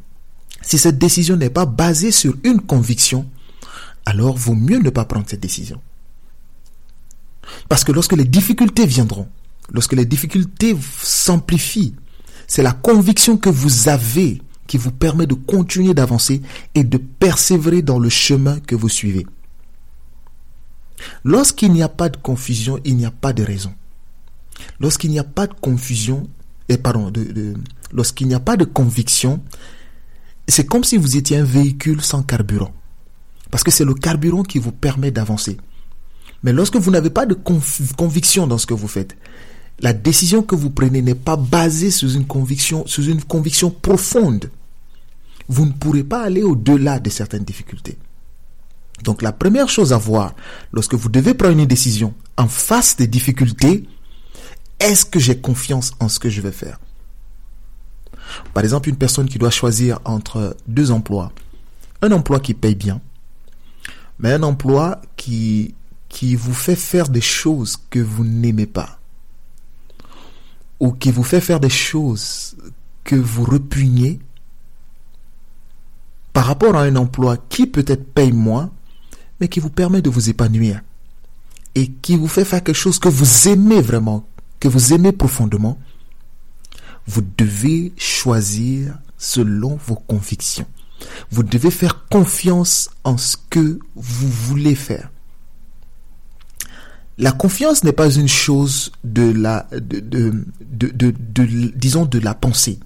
si 0.60 0.76
cette 0.76 0.98
décision 0.98 1.36
n'est 1.36 1.50
pas 1.50 1.66
basée 1.66 2.10
sur 2.10 2.34
une 2.42 2.60
conviction, 2.60 3.28
alors 4.04 4.36
vaut 4.36 4.56
mieux 4.56 4.78
ne 4.78 4.90
pas 4.90 5.04
prendre 5.04 5.26
cette 5.28 5.40
décision. 5.40 5.80
Parce 7.68 7.84
que 7.84 7.92
lorsque 7.92 8.14
les 8.14 8.24
difficultés 8.24 8.84
viendront, 8.86 9.28
lorsque 9.70 9.92
les 9.92 10.04
difficultés 10.04 10.76
s'amplifient, 11.00 11.94
c'est 12.48 12.62
la 12.62 12.72
conviction 12.72 13.36
que 13.36 13.48
vous 13.48 13.88
avez 13.88 14.42
qui 14.66 14.78
vous 14.78 14.90
permet 14.90 15.26
de 15.26 15.34
continuer 15.34 15.94
d'avancer 15.94 16.42
et 16.74 16.82
de 16.82 16.98
persévérer 16.98 17.82
dans 17.82 18.00
le 18.00 18.08
chemin 18.08 18.58
que 18.60 18.74
vous 18.74 18.88
suivez. 18.88 19.26
Lorsqu'il 21.24 21.72
n'y 21.72 21.82
a 21.82 21.88
pas 21.88 22.08
de 22.08 22.16
confusion, 22.16 22.80
il 22.84 22.96
n'y 22.96 23.06
a 23.06 23.10
pas 23.12 23.32
de 23.32 23.44
raison. 23.44 23.72
Lorsqu'il 24.80 25.10
n'y 25.10 25.18
a 25.20 25.24
pas 25.24 25.46
de 25.46 25.54
confusion, 25.54 26.28
de, 26.76 27.54
lorsqu'il 27.92 28.28
n'y 28.28 28.34
a 28.34 28.40
pas 28.40 28.56
de 28.56 28.64
conviction, 28.64 29.40
c'est 30.48 30.66
comme 30.66 30.84
si 30.84 30.96
vous 30.96 31.16
étiez 31.16 31.38
un 31.38 31.44
véhicule 31.44 32.02
sans 32.02 32.22
carburant. 32.22 32.72
Parce 33.50 33.64
que 33.64 33.70
c'est 33.70 33.84
le 33.84 33.94
carburant 33.94 34.42
qui 34.42 34.58
vous 34.58 34.72
permet 34.72 35.10
d'avancer. 35.10 35.56
Mais 36.42 36.52
lorsque 36.52 36.76
vous 36.76 36.90
n'avez 36.90 37.10
pas 37.10 37.26
de 37.26 37.34
conviction 37.96 38.46
dans 38.46 38.58
ce 38.58 38.66
que 38.66 38.74
vous 38.74 38.88
faites, 38.88 39.16
la 39.80 39.92
décision 39.92 40.42
que 40.42 40.54
vous 40.54 40.70
prenez 40.70 41.02
n'est 41.02 41.14
pas 41.14 41.36
basée 41.36 41.90
sur 41.90 42.10
une 42.14 42.26
conviction, 42.26 42.86
sur 42.86 43.08
une 43.08 43.22
conviction 43.22 43.70
profonde. 43.70 44.50
Vous 45.48 45.66
ne 45.66 45.72
pourrez 45.72 46.04
pas 46.04 46.22
aller 46.22 46.42
au-delà 46.42 46.98
de 46.98 47.10
certaines 47.10 47.44
difficultés. 47.44 47.98
Donc 49.04 49.22
la 49.22 49.32
première 49.32 49.68
chose 49.68 49.92
à 49.92 49.98
voir 49.98 50.34
lorsque 50.72 50.94
vous 50.94 51.08
devez 51.08 51.34
prendre 51.34 51.58
une 51.58 51.66
décision 51.66 52.14
en 52.36 52.48
face 52.48 52.96
des 52.96 53.06
difficultés, 53.06 53.84
est-ce 54.82 55.04
que 55.04 55.18
j'ai 55.18 55.38
confiance 55.38 55.92
en 56.00 56.08
ce 56.08 56.18
que 56.18 56.28
je 56.28 56.40
vais 56.40 56.52
faire? 56.52 56.78
Par 58.54 58.62
exemple, 58.62 58.88
une 58.88 58.96
personne 58.96 59.28
qui 59.28 59.38
doit 59.38 59.50
choisir 59.50 60.00
entre 60.04 60.56
deux 60.66 60.90
emplois. 60.90 61.32
Un 62.02 62.12
emploi 62.12 62.40
qui 62.40 62.54
paye 62.54 62.74
bien, 62.74 63.00
mais 64.18 64.32
un 64.32 64.42
emploi 64.42 65.00
qui 65.16 65.74
vous 66.20 66.54
fait 66.54 66.76
faire 66.76 67.08
des 67.08 67.20
choses 67.20 67.78
que 67.90 68.00
vous 68.00 68.24
n'aimez 68.24 68.66
pas, 68.66 68.98
ou 70.80 70.92
qui 70.92 71.12
vous 71.12 71.22
fait 71.22 71.40
faire 71.40 71.60
des 71.60 71.70
choses 71.70 72.56
que 73.04 73.14
vous 73.14 73.44
repugnez, 73.44 74.18
par 76.32 76.46
rapport 76.46 76.74
à 76.76 76.82
un 76.82 76.96
emploi 76.96 77.36
qui 77.36 77.66
peut-être 77.66 78.12
paye 78.14 78.32
moins, 78.32 78.72
mais 79.40 79.48
qui 79.48 79.60
vous 79.60 79.70
permet 79.70 80.02
de 80.02 80.10
vous 80.10 80.28
épanouir, 80.28 80.80
et 81.74 81.88
qui 81.88 82.16
vous 82.16 82.28
fait 82.28 82.44
faire 82.44 82.64
quelque 82.64 82.74
chose 82.74 82.98
que 82.98 83.08
vous 83.08 83.48
aimez 83.48 83.80
vraiment, 83.80 84.26
que 84.62 84.68
vous 84.68 84.92
aimez 84.92 85.10
profondément, 85.10 85.76
vous 87.08 87.22
devez 87.36 87.92
choisir 87.96 88.96
selon 89.18 89.74
vos 89.74 89.96
convictions. 89.96 90.66
Vous 91.32 91.42
devez 91.42 91.72
faire 91.72 92.06
confiance 92.08 92.88
en 93.02 93.18
ce 93.18 93.36
que 93.50 93.80
vous 93.96 94.28
voulez 94.28 94.76
faire 94.76 95.10
la 97.18 97.30
confiance 97.30 97.84
n'est 97.84 97.92
pas 97.92 98.10
une 98.10 98.26
chose 98.26 98.90
de 99.04 99.30
la, 99.30 99.68
de, 99.70 100.00
de, 100.00 100.44
de, 100.62 101.12
disons, 101.76 102.06
de 102.06 102.18
la 102.18 102.34
pensée. 102.34 102.80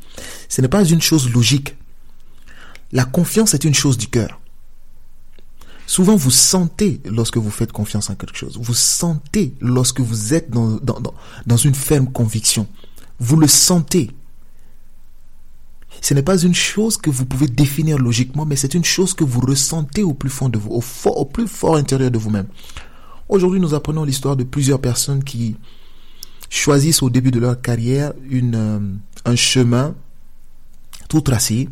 Ce 0.48 0.60
n'est 0.60 0.68
pas 0.68 0.84
une 0.84 1.00
chose 1.00 1.30
logique. 1.30 1.76
La 2.92 3.04
confiance 3.04 3.54
est 3.54 3.64
une 3.64 3.74
chose 3.74 3.96
du 3.96 4.08
cœur. 4.08 4.40
Souvent, 5.86 6.16
vous 6.16 6.30
sentez 6.30 7.00
lorsque 7.04 7.36
vous 7.36 7.50
faites 7.50 7.72
confiance 7.72 8.10
en 8.10 8.16
quelque 8.16 8.36
chose. 8.36 8.58
Vous 8.60 8.74
sentez 8.74 9.54
lorsque 9.60 10.00
vous 10.00 10.34
êtes 10.34 10.50
dans, 10.50 10.76
dans, 10.82 11.00
dans 11.46 11.56
une 11.56 11.74
ferme 11.74 12.10
conviction. 12.10 12.66
Vous 13.20 13.36
le 13.36 13.46
sentez. 13.46 14.10
Ce 16.00 16.12
n'est 16.14 16.22
pas 16.22 16.38
une 16.38 16.54
chose 16.54 16.96
que 16.96 17.10
vous 17.10 17.24
pouvez 17.24 17.46
définir 17.46 17.98
logiquement, 17.98 18.44
mais 18.44 18.56
c'est 18.56 18.74
une 18.74 18.84
chose 18.84 19.14
que 19.14 19.24
vous 19.24 19.40
ressentez 19.40 20.02
au 20.02 20.12
plus 20.12 20.30
fond 20.30 20.48
de 20.48 20.58
vous, 20.58 20.70
au, 20.70 20.80
fort, 20.80 21.16
au 21.18 21.24
plus 21.24 21.46
fort 21.46 21.76
intérieur 21.76 22.10
de 22.10 22.18
vous-même. 22.18 22.46
Aujourd'hui, 23.28 23.60
nous 23.60 23.74
apprenons 23.74 24.04
l'histoire 24.04 24.36
de 24.36 24.44
plusieurs 24.44 24.80
personnes 24.80 25.24
qui, 25.24 25.56
choisissent 26.48 27.02
au 27.02 27.10
début 27.10 27.32
de 27.32 27.40
leur 27.40 27.60
carrière 27.60 28.12
une, 28.30 28.54
euh, 28.54 28.78
un 29.24 29.36
chemin 29.36 29.96
tout 31.08 31.20
tracé. 31.20 31.68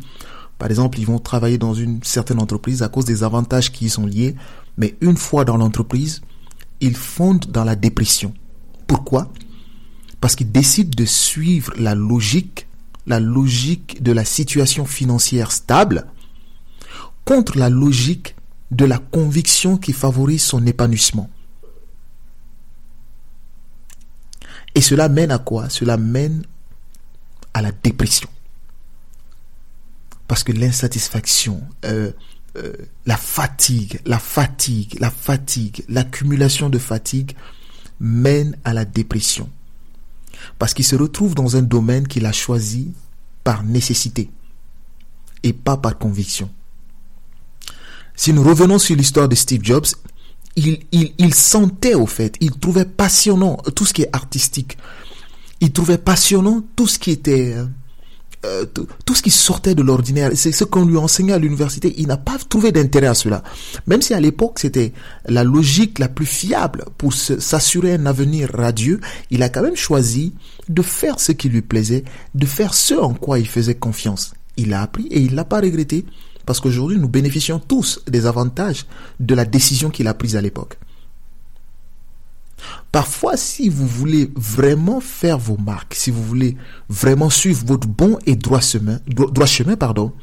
Par 0.57 0.69
exemple, 0.69 0.99
ils 0.99 1.05
vont 1.05 1.19
travailler 1.19 1.57
dans 1.57 1.73
une 1.73 2.01
certaine 2.03 2.39
entreprise 2.39 2.81
à 2.81 2.89
cause 2.89 3.05
des 3.05 3.23
avantages 3.23 3.71
qui 3.71 3.85
y 3.85 3.89
sont 3.89 4.05
liés, 4.05 4.35
mais 4.77 4.95
une 5.01 5.17
fois 5.17 5.45
dans 5.45 5.57
l'entreprise, 5.57 6.21
ils 6.79 6.95
fondent 6.95 7.45
dans 7.51 7.63
la 7.63 7.75
dépression. 7.75 8.33
Pourquoi? 8.87 9.31
Parce 10.21 10.35
qu'ils 10.35 10.51
décident 10.51 10.95
de 10.95 11.05
suivre 11.05 11.73
la 11.77 11.95
logique, 11.95 12.67
la 13.05 13.19
logique 13.19 14.01
de 14.01 14.11
la 14.11 14.25
situation 14.25 14.85
financière 14.85 15.51
stable, 15.51 16.07
contre 17.25 17.57
la 17.57 17.69
logique 17.69 18.35
de 18.71 18.85
la 18.85 18.97
conviction 18.97 19.77
qui 19.77 19.93
favorise 19.93 20.43
son 20.43 20.65
épanouissement. 20.65 21.29
Et 24.73 24.81
cela 24.81 25.09
mène 25.09 25.31
à 25.31 25.37
quoi? 25.37 25.69
Cela 25.69 25.97
mène 25.97 26.43
à 27.53 27.61
la 27.61 27.71
dépression. 27.71 28.29
Parce 30.27 30.43
que 30.43 30.51
l'insatisfaction, 30.51 31.61
euh, 31.85 32.11
euh, 32.57 32.73
la 33.05 33.17
fatigue, 33.17 33.99
la 34.05 34.19
fatigue, 34.19 34.97
la 34.99 35.11
fatigue, 35.11 35.83
l'accumulation 35.89 36.69
de 36.69 36.79
fatigue 36.79 37.33
mène 37.99 38.57
à 38.63 38.73
la 38.73 38.85
dépression. 38.85 39.49
Parce 40.57 40.73
qu'il 40.73 40.85
se 40.85 40.95
retrouve 40.95 41.35
dans 41.35 41.57
un 41.57 41.61
domaine 41.61 42.07
qu'il 42.07 42.25
a 42.25 42.31
choisi 42.31 42.93
par 43.43 43.63
nécessité 43.63 44.29
et 45.43 45.53
pas 45.53 45.77
par 45.77 45.97
conviction. 45.97 46.49
Si 48.15 48.33
nous 48.33 48.43
revenons 48.43 48.79
sur 48.79 48.95
l'histoire 48.95 49.27
de 49.27 49.35
Steve 49.35 49.63
Jobs, 49.63 49.85
il, 50.55 51.33
sentait 51.33 51.95
au 51.95 52.05
fait, 52.05 52.35
il 52.39 52.51
trouvait 52.51 52.85
passionnant 52.85 53.57
tout 53.75 53.85
ce 53.85 53.93
qui 53.93 54.03
est 54.03 54.15
artistique. 54.15 54.77
Il 55.59 55.71
trouvait 55.71 55.97
passionnant 55.97 56.63
tout 56.75 56.87
ce 56.87 56.97
qui 56.97 57.11
était 57.11 57.55
euh, 58.45 58.65
tout, 58.65 59.15
ce 59.15 59.21
qui 59.21 59.31
sortait 59.31 59.75
de 59.75 59.81
l'ordinaire, 59.81 60.31
c'est 60.35 60.51
ce 60.51 60.63
qu'on 60.63 60.85
lui 60.85 60.97
enseignait 60.97 61.33
à 61.33 61.39
l'université, 61.39 61.93
il 61.97 62.07
n'a 62.07 62.17
pas 62.17 62.37
trouvé 62.49 62.71
d'intérêt 62.71 63.07
à 63.07 63.13
cela. 63.13 63.43
Même 63.87 64.01
si 64.01 64.13
à 64.13 64.19
l'époque 64.19 64.59
c'était 64.59 64.93
la 65.27 65.43
logique 65.43 65.99
la 65.99 66.09
plus 66.09 66.25
fiable 66.25 66.85
pour 66.97 67.13
s'assurer 67.13 67.93
un 67.93 68.05
avenir 68.05 68.49
radieux, 68.53 68.99
il 69.31 69.43
a 69.43 69.49
quand 69.49 69.63
même 69.63 69.75
choisi 69.75 70.33
de 70.69 70.81
faire 70.81 71.19
ce 71.19 71.31
qui 71.31 71.49
lui 71.49 71.61
plaisait, 71.61 72.03
de 72.33 72.45
faire 72.45 72.73
ce 72.73 72.93
en 72.93 73.13
quoi 73.13 73.39
il 73.39 73.47
faisait 73.47 73.75
confiance. 73.75 74.33
Il 74.57 74.73
a 74.73 74.81
appris 74.81 75.07
et 75.07 75.19
il 75.19 75.35
l'a 75.35 75.45
pas 75.45 75.59
regretté 75.59 76.05
parce 76.45 76.59
qu'aujourd'hui 76.59 76.97
nous 76.99 77.09
bénéficions 77.09 77.59
tous 77.59 78.01
des 78.07 78.25
avantages 78.25 78.85
de 79.19 79.35
la 79.35 79.45
décision 79.45 79.89
qu'il 79.89 80.07
a 80.07 80.13
prise 80.13 80.35
à 80.35 80.41
l'époque. 80.41 80.77
Parfois, 82.91 83.35
si 83.35 83.67
vous 83.69 83.87
voulez 83.87 84.31
vraiment 84.35 85.01
faire 85.01 85.37
vos 85.37 85.57
marques, 85.57 85.95
si 85.95 86.11
vous 86.11 86.23
voulez 86.23 86.55
vraiment 86.87 87.29
suivre 87.29 87.65
votre 87.65 87.87
bon 87.87 88.17
et 88.25 88.35
droit 88.35 88.61
chemin, 88.61 88.99
pardon, 89.77 90.13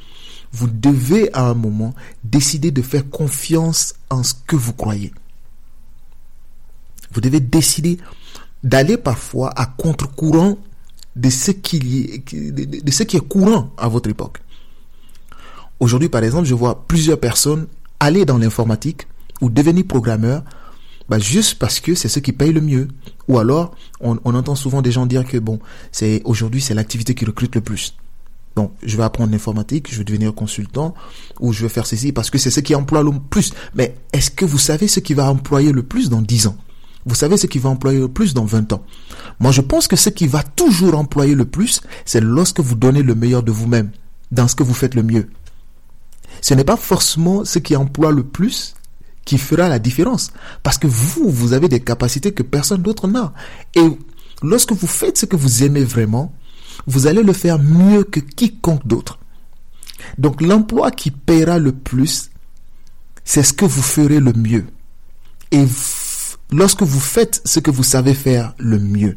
vous 0.52 0.68
devez 0.68 1.32
à 1.34 1.44
un 1.44 1.54
moment 1.54 1.94
décider 2.24 2.70
de 2.70 2.82
faire 2.82 3.08
confiance 3.08 3.94
en 4.10 4.22
ce 4.22 4.34
que 4.46 4.56
vous 4.56 4.72
croyez. 4.72 5.12
Vous 7.12 7.20
devez 7.20 7.40
décider 7.40 7.98
d'aller 8.64 8.96
parfois 8.96 9.50
à 9.58 9.66
contre-courant 9.66 10.56
de 11.16 11.30
ce 11.30 11.50
qui, 11.50 11.78
de 11.78 12.90
ce 12.90 13.02
qui 13.02 13.16
est 13.16 13.28
courant 13.28 13.70
à 13.76 13.88
votre 13.88 14.08
époque. 14.08 14.40
Aujourd'hui, 15.78 16.08
par 16.08 16.22
exemple, 16.22 16.46
je 16.46 16.54
vois 16.54 16.86
plusieurs 16.86 17.18
personnes 17.20 17.66
aller 18.00 18.24
dans 18.24 18.38
l'informatique 18.38 19.06
ou 19.40 19.50
devenir 19.50 19.86
programmeur 19.86 20.42
bah, 21.12 21.18
juste 21.18 21.58
parce 21.58 21.78
que 21.78 21.94
c'est 21.94 22.08
ce 22.08 22.20
qui 22.20 22.32
paye 22.32 22.54
le 22.54 22.62
mieux. 22.62 22.88
Ou 23.28 23.38
alors, 23.38 23.74
on, 24.00 24.16
entend 24.24 24.54
souvent 24.54 24.80
des 24.80 24.90
gens 24.90 25.04
dire 25.04 25.26
que 25.26 25.36
bon, 25.36 25.58
c'est 25.90 26.22
aujourd'hui 26.24 26.62
c'est 26.62 26.72
l'activité 26.72 27.14
qui 27.14 27.26
recrute 27.26 27.54
le 27.54 27.60
plus. 27.60 27.94
Donc, 28.56 28.72
je 28.82 28.96
vais 28.96 29.02
apprendre 29.02 29.30
l'informatique, 29.30 29.92
je 29.92 29.98
vais 29.98 30.04
devenir 30.04 30.34
consultant, 30.34 30.94
ou 31.38 31.52
je 31.52 31.64
vais 31.64 31.68
faire 31.68 31.84
ceci 31.84 32.12
parce 32.12 32.30
que 32.30 32.38
c'est 32.38 32.50
ce 32.50 32.60
qui 32.60 32.74
emploie 32.74 33.02
le 33.02 33.10
plus. 33.28 33.52
Mais 33.74 33.94
est-ce 34.14 34.30
que 34.30 34.46
vous 34.46 34.56
savez 34.56 34.88
ce 34.88 35.00
qui 35.00 35.12
va 35.12 35.30
employer 35.30 35.70
le 35.70 35.82
plus 35.82 36.08
dans 36.08 36.22
10 36.22 36.46
ans? 36.46 36.56
Vous 37.04 37.14
savez 37.14 37.36
ce 37.36 37.46
qui 37.46 37.58
va 37.58 37.68
employer 37.68 37.98
le 37.98 38.08
plus 38.08 38.32
dans 38.32 38.46
20 38.46 38.72
ans? 38.72 38.82
Moi, 39.38 39.52
je 39.52 39.60
pense 39.60 39.88
que 39.88 39.96
ce 39.96 40.08
qui 40.08 40.26
va 40.26 40.42
toujours 40.42 40.96
employer 40.96 41.34
le 41.34 41.44
plus, 41.44 41.82
c'est 42.06 42.22
lorsque 42.22 42.60
vous 42.60 42.74
donnez 42.74 43.02
le 43.02 43.14
meilleur 43.14 43.42
de 43.42 43.52
vous-même, 43.52 43.90
dans 44.30 44.48
ce 44.48 44.54
que 44.54 44.62
vous 44.62 44.72
faites 44.72 44.94
le 44.94 45.02
mieux. 45.02 45.28
Ce 46.40 46.54
n'est 46.54 46.64
pas 46.64 46.78
forcément 46.78 47.44
ce 47.44 47.58
qui 47.58 47.76
emploie 47.76 48.12
le 48.12 48.22
plus, 48.22 48.72
qui 49.32 49.38
fera 49.38 49.66
la 49.70 49.78
différence. 49.78 50.30
Parce 50.62 50.76
que 50.76 50.86
vous, 50.86 51.30
vous 51.30 51.54
avez 51.54 51.66
des 51.66 51.80
capacités 51.80 52.32
que 52.32 52.42
personne 52.42 52.82
d'autre 52.82 53.08
n'a. 53.08 53.32
Et 53.74 53.88
lorsque 54.42 54.72
vous 54.72 54.86
faites 54.86 55.16
ce 55.16 55.24
que 55.24 55.36
vous 55.36 55.62
aimez 55.62 55.84
vraiment, 55.84 56.34
vous 56.86 57.06
allez 57.06 57.22
le 57.22 57.32
faire 57.32 57.58
mieux 57.58 58.04
que 58.04 58.20
quiconque 58.20 58.86
d'autre. 58.86 59.18
Donc 60.18 60.42
l'emploi 60.42 60.90
qui 60.90 61.10
paiera 61.10 61.58
le 61.58 61.72
plus, 61.72 62.30
c'est 63.24 63.42
ce 63.42 63.54
que 63.54 63.64
vous 63.64 63.80
ferez 63.80 64.20
le 64.20 64.34
mieux. 64.34 64.66
Et 65.50 65.64
lorsque 66.50 66.82
vous 66.82 67.00
faites 67.00 67.40
ce 67.46 67.58
que 67.58 67.70
vous 67.70 67.84
savez 67.84 68.12
faire 68.12 68.52
le 68.58 68.78
mieux, 68.78 69.16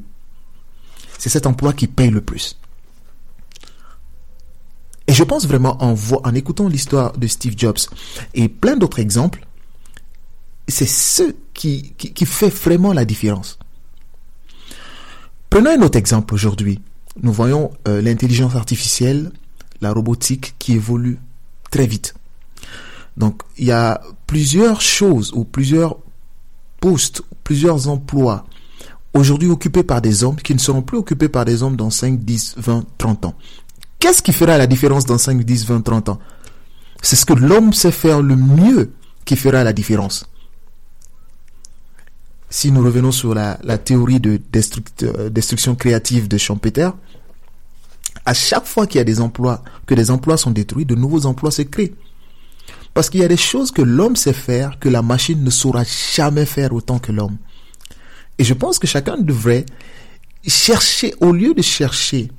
c'est 1.17 1.29
cet 1.29 1.45
emploi 1.45 1.73
qui 1.73 1.87
paye 1.87 2.09
le 2.09 2.21
plus. 2.21 2.57
Et 5.07 5.13
je 5.13 5.23
pense 5.25 5.45
vraiment 5.45 5.75
en, 5.83 5.93
en 6.23 6.33
écoutant 6.35 6.69
l'histoire 6.69 7.17
de 7.17 7.27
Steve 7.27 7.55
Jobs 7.57 7.79
et 8.33 8.47
plein 8.47 8.77
d'autres 8.77 8.99
exemples, 8.99 9.45
c'est 10.67 10.87
ce 10.87 11.23
qui, 11.53 11.93
qui, 11.93 12.25
fait 12.25 12.49
vraiment 12.49 12.91
la 12.93 13.05
différence. 13.05 13.59
Prenons 15.49 15.71
un 15.71 15.81
autre 15.81 15.97
exemple 15.97 16.33
aujourd'hui. 16.33 16.81
Nous 17.21 17.31
voyons 17.31 17.71
euh, 17.87 18.01
l'intelligence 18.01 18.55
artificielle, 18.55 19.31
la 19.81 19.93
robotique 19.93 20.55
qui 20.59 20.73
évolue 20.73 21.19
très 21.71 21.87
vite. 21.87 22.15
Donc, 23.15 23.41
il 23.57 23.65
y 23.65 23.71
a 23.71 24.01
plusieurs 24.27 24.81
choses 24.81 25.31
ou 25.33 25.45
plusieurs 25.45 25.97
postes, 26.81 27.21
plusieurs 27.43 27.87
emplois 27.87 28.45
aujourd'hui 29.13 29.47
occupés 29.49 29.83
par 29.83 30.01
des 30.01 30.23
hommes 30.23 30.35
qui 30.35 30.53
ne 30.53 30.59
seront 30.59 30.81
plus 30.81 30.97
occupés 30.97 31.29
par 31.29 31.45
des 31.45 31.63
hommes 31.63 31.77
dans 31.77 31.89
5, 31.89 32.19
10, 32.19 32.55
20, 32.57 32.85
30 32.97 33.25
ans. 33.25 33.35
Qu'est-ce 33.99 34.21
qui 34.21 34.33
fera 34.33 34.57
la 34.57 34.67
différence 34.67 35.05
dans 35.05 35.17
5, 35.17 35.43
10, 35.43 35.65
20, 35.67 35.81
30 35.81 36.09
ans? 36.09 36.19
C'est 37.01 37.15
ce 37.15 37.25
que 37.25 37.33
l'homme 37.33 37.71
sait 37.71 37.91
faire 37.91 38.21
le 38.21 38.35
mieux 38.35 38.91
qui 39.23 39.37
fera 39.37 39.63
la 39.63 39.71
différence 39.71 40.25
si 42.55 42.71
nous 42.71 42.81
revenons 42.81 43.11
sur 43.11 43.33
la, 43.35 43.57
théorie 43.77 44.21
de 44.21 44.39
euh, 45.03 45.29
destruction 45.29 45.75
créative 45.75 46.29
de 46.29 46.37
Schumpeter, 46.37 46.89
à 48.25 48.33
chaque 48.33 48.65
fois 48.65 48.87
qu'il 48.87 48.99
y 48.99 49.01
a 49.01 49.03
des 49.03 49.19
emplois, 49.19 49.61
que 49.85 49.93
des 49.93 50.09
emplois 50.09 50.37
sont 50.37 50.51
détruits, 50.51 50.85
de 50.85 50.95
nouveaux 50.95 51.25
emplois 51.25 51.51
se 51.51 51.63
créent. 51.63 51.93
Parce 52.93 53.09
qu'il 53.09 53.19
y 53.19 53.25
a 53.25 53.27
des 53.27 53.35
choses 53.35 53.71
que 53.71 53.81
l'homme 53.81 54.15
sait 54.15 54.31
faire 54.31 54.79
que 54.79 54.87
la 54.87 55.01
machine 55.01 55.43
ne 55.43 55.49
saura 55.49 55.83
jamais 55.83 56.45
faire 56.45 56.71
autant 56.71 56.97
que 56.97 57.11
l'homme. 57.11 57.35
Et 58.37 58.45
je 58.45 58.53
pense 58.53 58.79
que 58.79 58.87
chacun 58.87 59.17
devrait 59.17 59.65
chercher, 60.47 61.13
au 61.19 61.33
lieu 61.33 61.53
de 61.53 61.61
chercher 61.61 62.31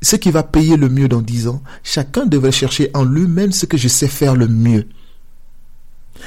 ce 0.00 0.14
qui 0.14 0.30
va 0.30 0.44
payer 0.44 0.76
le 0.76 0.88
mieux 0.88 1.08
dans 1.08 1.22
dix 1.22 1.48
ans, 1.48 1.60
chacun 1.82 2.24
devrait 2.24 2.52
chercher 2.52 2.92
en 2.94 3.02
lui-même 3.02 3.50
ce 3.50 3.66
que 3.66 3.76
je 3.76 3.88
sais 3.88 4.06
faire 4.06 4.36
le 4.36 4.46
mieux. 4.46 4.86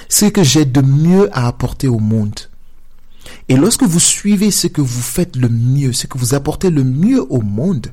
Ce 0.10 0.26
que 0.26 0.44
j'ai 0.44 0.66
de 0.66 0.82
mieux 0.82 1.30
à 1.32 1.48
apporter 1.48 1.88
au 1.88 2.00
monde. 2.00 2.38
Et 3.48 3.56
lorsque 3.56 3.84
vous 3.84 4.00
suivez 4.00 4.52
ce 4.52 4.68
que 4.68 4.82
vous 4.82 5.02
faites 5.02 5.36
le 5.36 5.50
mieux, 5.50 5.94
ce 5.94 6.08
que 6.08 6.18
vous 6.18 6.34
apportez 6.34 6.70
le 6.70 6.84
mieux 6.84 7.22
au 7.32 7.42
monde, 7.42 7.88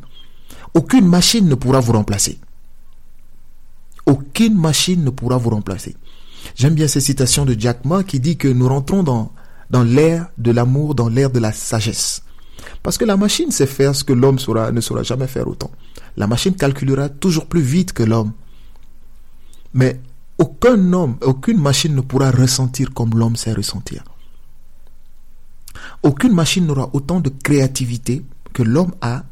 aucune 0.75 1.07
machine 1.07 1.49
ne 1.49 1.55
pourra 1.55 1.81
vous 1.81 1.93
remplacer. 1.93 2.39
Aucune 4.05 4.55
machine 4.55 5.03
ne 5.03 5.11
pourra 5.11 5.37
vous 5.39 5.51
remplacer. 5.51 5.97
J'aime 6.55 6.75
bien 6.75 6.87
cette 6.87 7.03
citation 7.03 7.45
de 7.45 7.57
Jack 7.59 7.85
Ma 7.85 8.05
qui 8.05 8.21
dit 8.21 8.37
que 8.37 8.49
nous 8.49 8.69
rentrons 8.69 9.03
dans, 9.03 9.33
dans 9.71 9.83
l'ère 9.83 10.29
de 10.39 10.53
l'amour, 10.53 10.95
dans 10.95 11.09
l'ère 11.09 11.31
de 11.31 11.41
la 11.41 11.53
sagesse. 11.53 12.23
Parce 12.83 12.99
que 12.99 13.05
la 13.05 13.17
machine 13.17 13.51
sait 13.51 13.67
faire 13.67 13.95
ce 13.95 14.05
que 14.05 14.13
l'homme 14.13 14.37
ne 14.73 14.81
saura 14.81 15.03
jamais 15.03 15.27
faire 15.27 15.49
autant. 15.49 15.71
La 16.17 16.27
machine 16.27 16.55
calculera 16.55 17.09
toujours 17.09 17.47
plus 17.47 17.61
vite 17.61 17.93
que 17.93 18.03
l'homme. 18.03 18.33
Mais 19.75 20.01
aucun 20.39 20.93
homme, 20.93 21.17
aucune 21.23 21.61
machine 21.61 21.95
ne 21.95 22.01
pourra 22.01 22.31
ressentir 22.31 22.93
comme 22.95 23.11
l'homme 23.19 23.37
sait 23.37 23.53
ressentir. 23.53 24.05
Aucune 26.03 26.33
machine 26.33 26.67
n'aura 26.67 26.91
autant 26.93 27.21
de 27.21 27.31
créativité 27.31 28.25
que 28.53 28.63
l'homme 28.63 28.95
a 29.01 29.25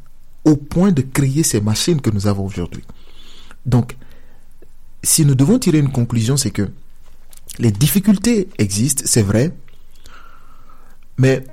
au 0.45 0.57
point 0.57 0.93
de 0.93 1.03
créer 1.03 1.43
ces 1.43 1.61
machines 1.61 2.01
que 2.01 2.11
nous 2.11 2.27
avons 2.27 2.45
aujourd'hui. 2.45 2.85
Donc, 3.65 3.97
si 5.03 5.25
nous 5.25 5.35
devons 5.35 5.59
tirer 5.59 5.79
une 5.79 5.93
conclusion, 5.93 6.37
c'est 6.37 6.51
que 6.51 6.69
les 7.59 7.71
difficultés 7.71 8.49
existent, 8.59 9.05
c'est 9.07 9.23
vrai, 9.23 9.53
mais 11.19 11.45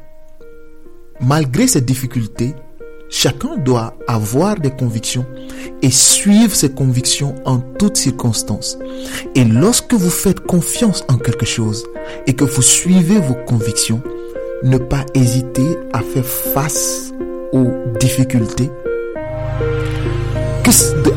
malgré 1.19 1.67
ces 1.67 1.81
difficultés, 1.81 2.55
chacun 3.09 3.57
doit 3.57 3.95
avoir 4.07 4.59
des 4.59 4.71
convictions 4.71 5.25
et 5.81 5.91
suivre 5.91 6.55
ses 6.55 6.71
convictions 6.71 7.35
en 7.45 7.59
toutes 7.59 7.97
circonstances. 7.97 8.77
Et 9.35 9.43
lorsque 9.43 9.93
vous 9.93 10.09
faites 10.09 10.39
confiance 10.39 11.03
en 11.09 11.17
quelque 11.17 11.45
chose 11.45 11.85
et 12.25 12.33
que 12.33 12.45
vous 12.45 12.61
suivez 12.61 13.19
vos 13.19 13.35
convictions, 13.45 14.01
ne 14.63 14.77
pas 14.77 15.05
hésiter 15.13 15.77
à 15.93 15.99
faire 15.99 16.25
face 16.25 17.11
aux 17.51 17.67
difficultés, 17.99 18.69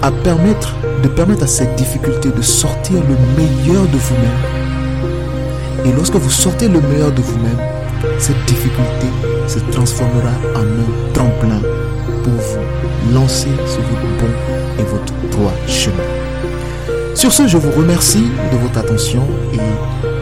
à 0.02 0.10
permettre, 0.10 0.74
de 1.02 1.08
permettre 1.08 1.44
à 1.44 1.46
cette 1.46 1.76
difficulté 1.76 2.30
de 2.30 2.42
sortir 2.42 2.96
le 2.96 3.16
meilleur 3.36 3.84
de 3.84 3.96
vous-même. 3.96 5.86
Et 5.86 5.92
lorsque 5.92 6.16
vous 6.16 6.30
sortez 6.30 6.68
le 6.68 6.80
meilleur 6.80 7.12
de 7.12 7.22
vous-même, 7.22 7.58
cette 8.18 8.44
difficulté 8.46 9.06
se 9.46 9.60
transformera 9.70 10.32
en 10.56 10.60
un 10.60 11.12
tremplin 11.12 11.60
pour 12.22 12.32
vous 12.32 13.14
lancer 13.14 13.48
sur 13.66 13.82
votre 13.82 14.02
bon 14.18 14.32
et 14.78 14.82
votre 14.82 15.14
droit 15.30 15.52
chemin. 15.66 15.96
Sur 17.14 17.32
ce, 17.32 17.46
je 17.46 17.56
vous 17.56 17.70
remercie 17.70 18.26
de 18.52 18.56
votre 18.58 18.78
attention 18.78 19.22
et 19.52 19.58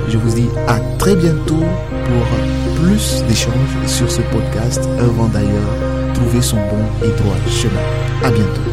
je 0.09 0.19
vous 0.19 0.35
dis 0.35 0.49
à 0.69 0.79
très 0.99 1.17
bientôt 1.17 1.59
pour 1.59 2.72
plus 2.83 3.23
d'échanges 3.29 3.87
sur 3.87 4.11
ce 4.11 4.21
podcast, 4.23 4.89
avant 4.99 5.29
d'ailleurs 5.29 6.15
trouver 6.15 6.43
son 6.43 6.57
bon 6.57 6.85
et 7.05 7.11
droit 7.23 7.37
chemin. 7.49 7.81
À 8.25 8.31
bientôt. 8.31 8.72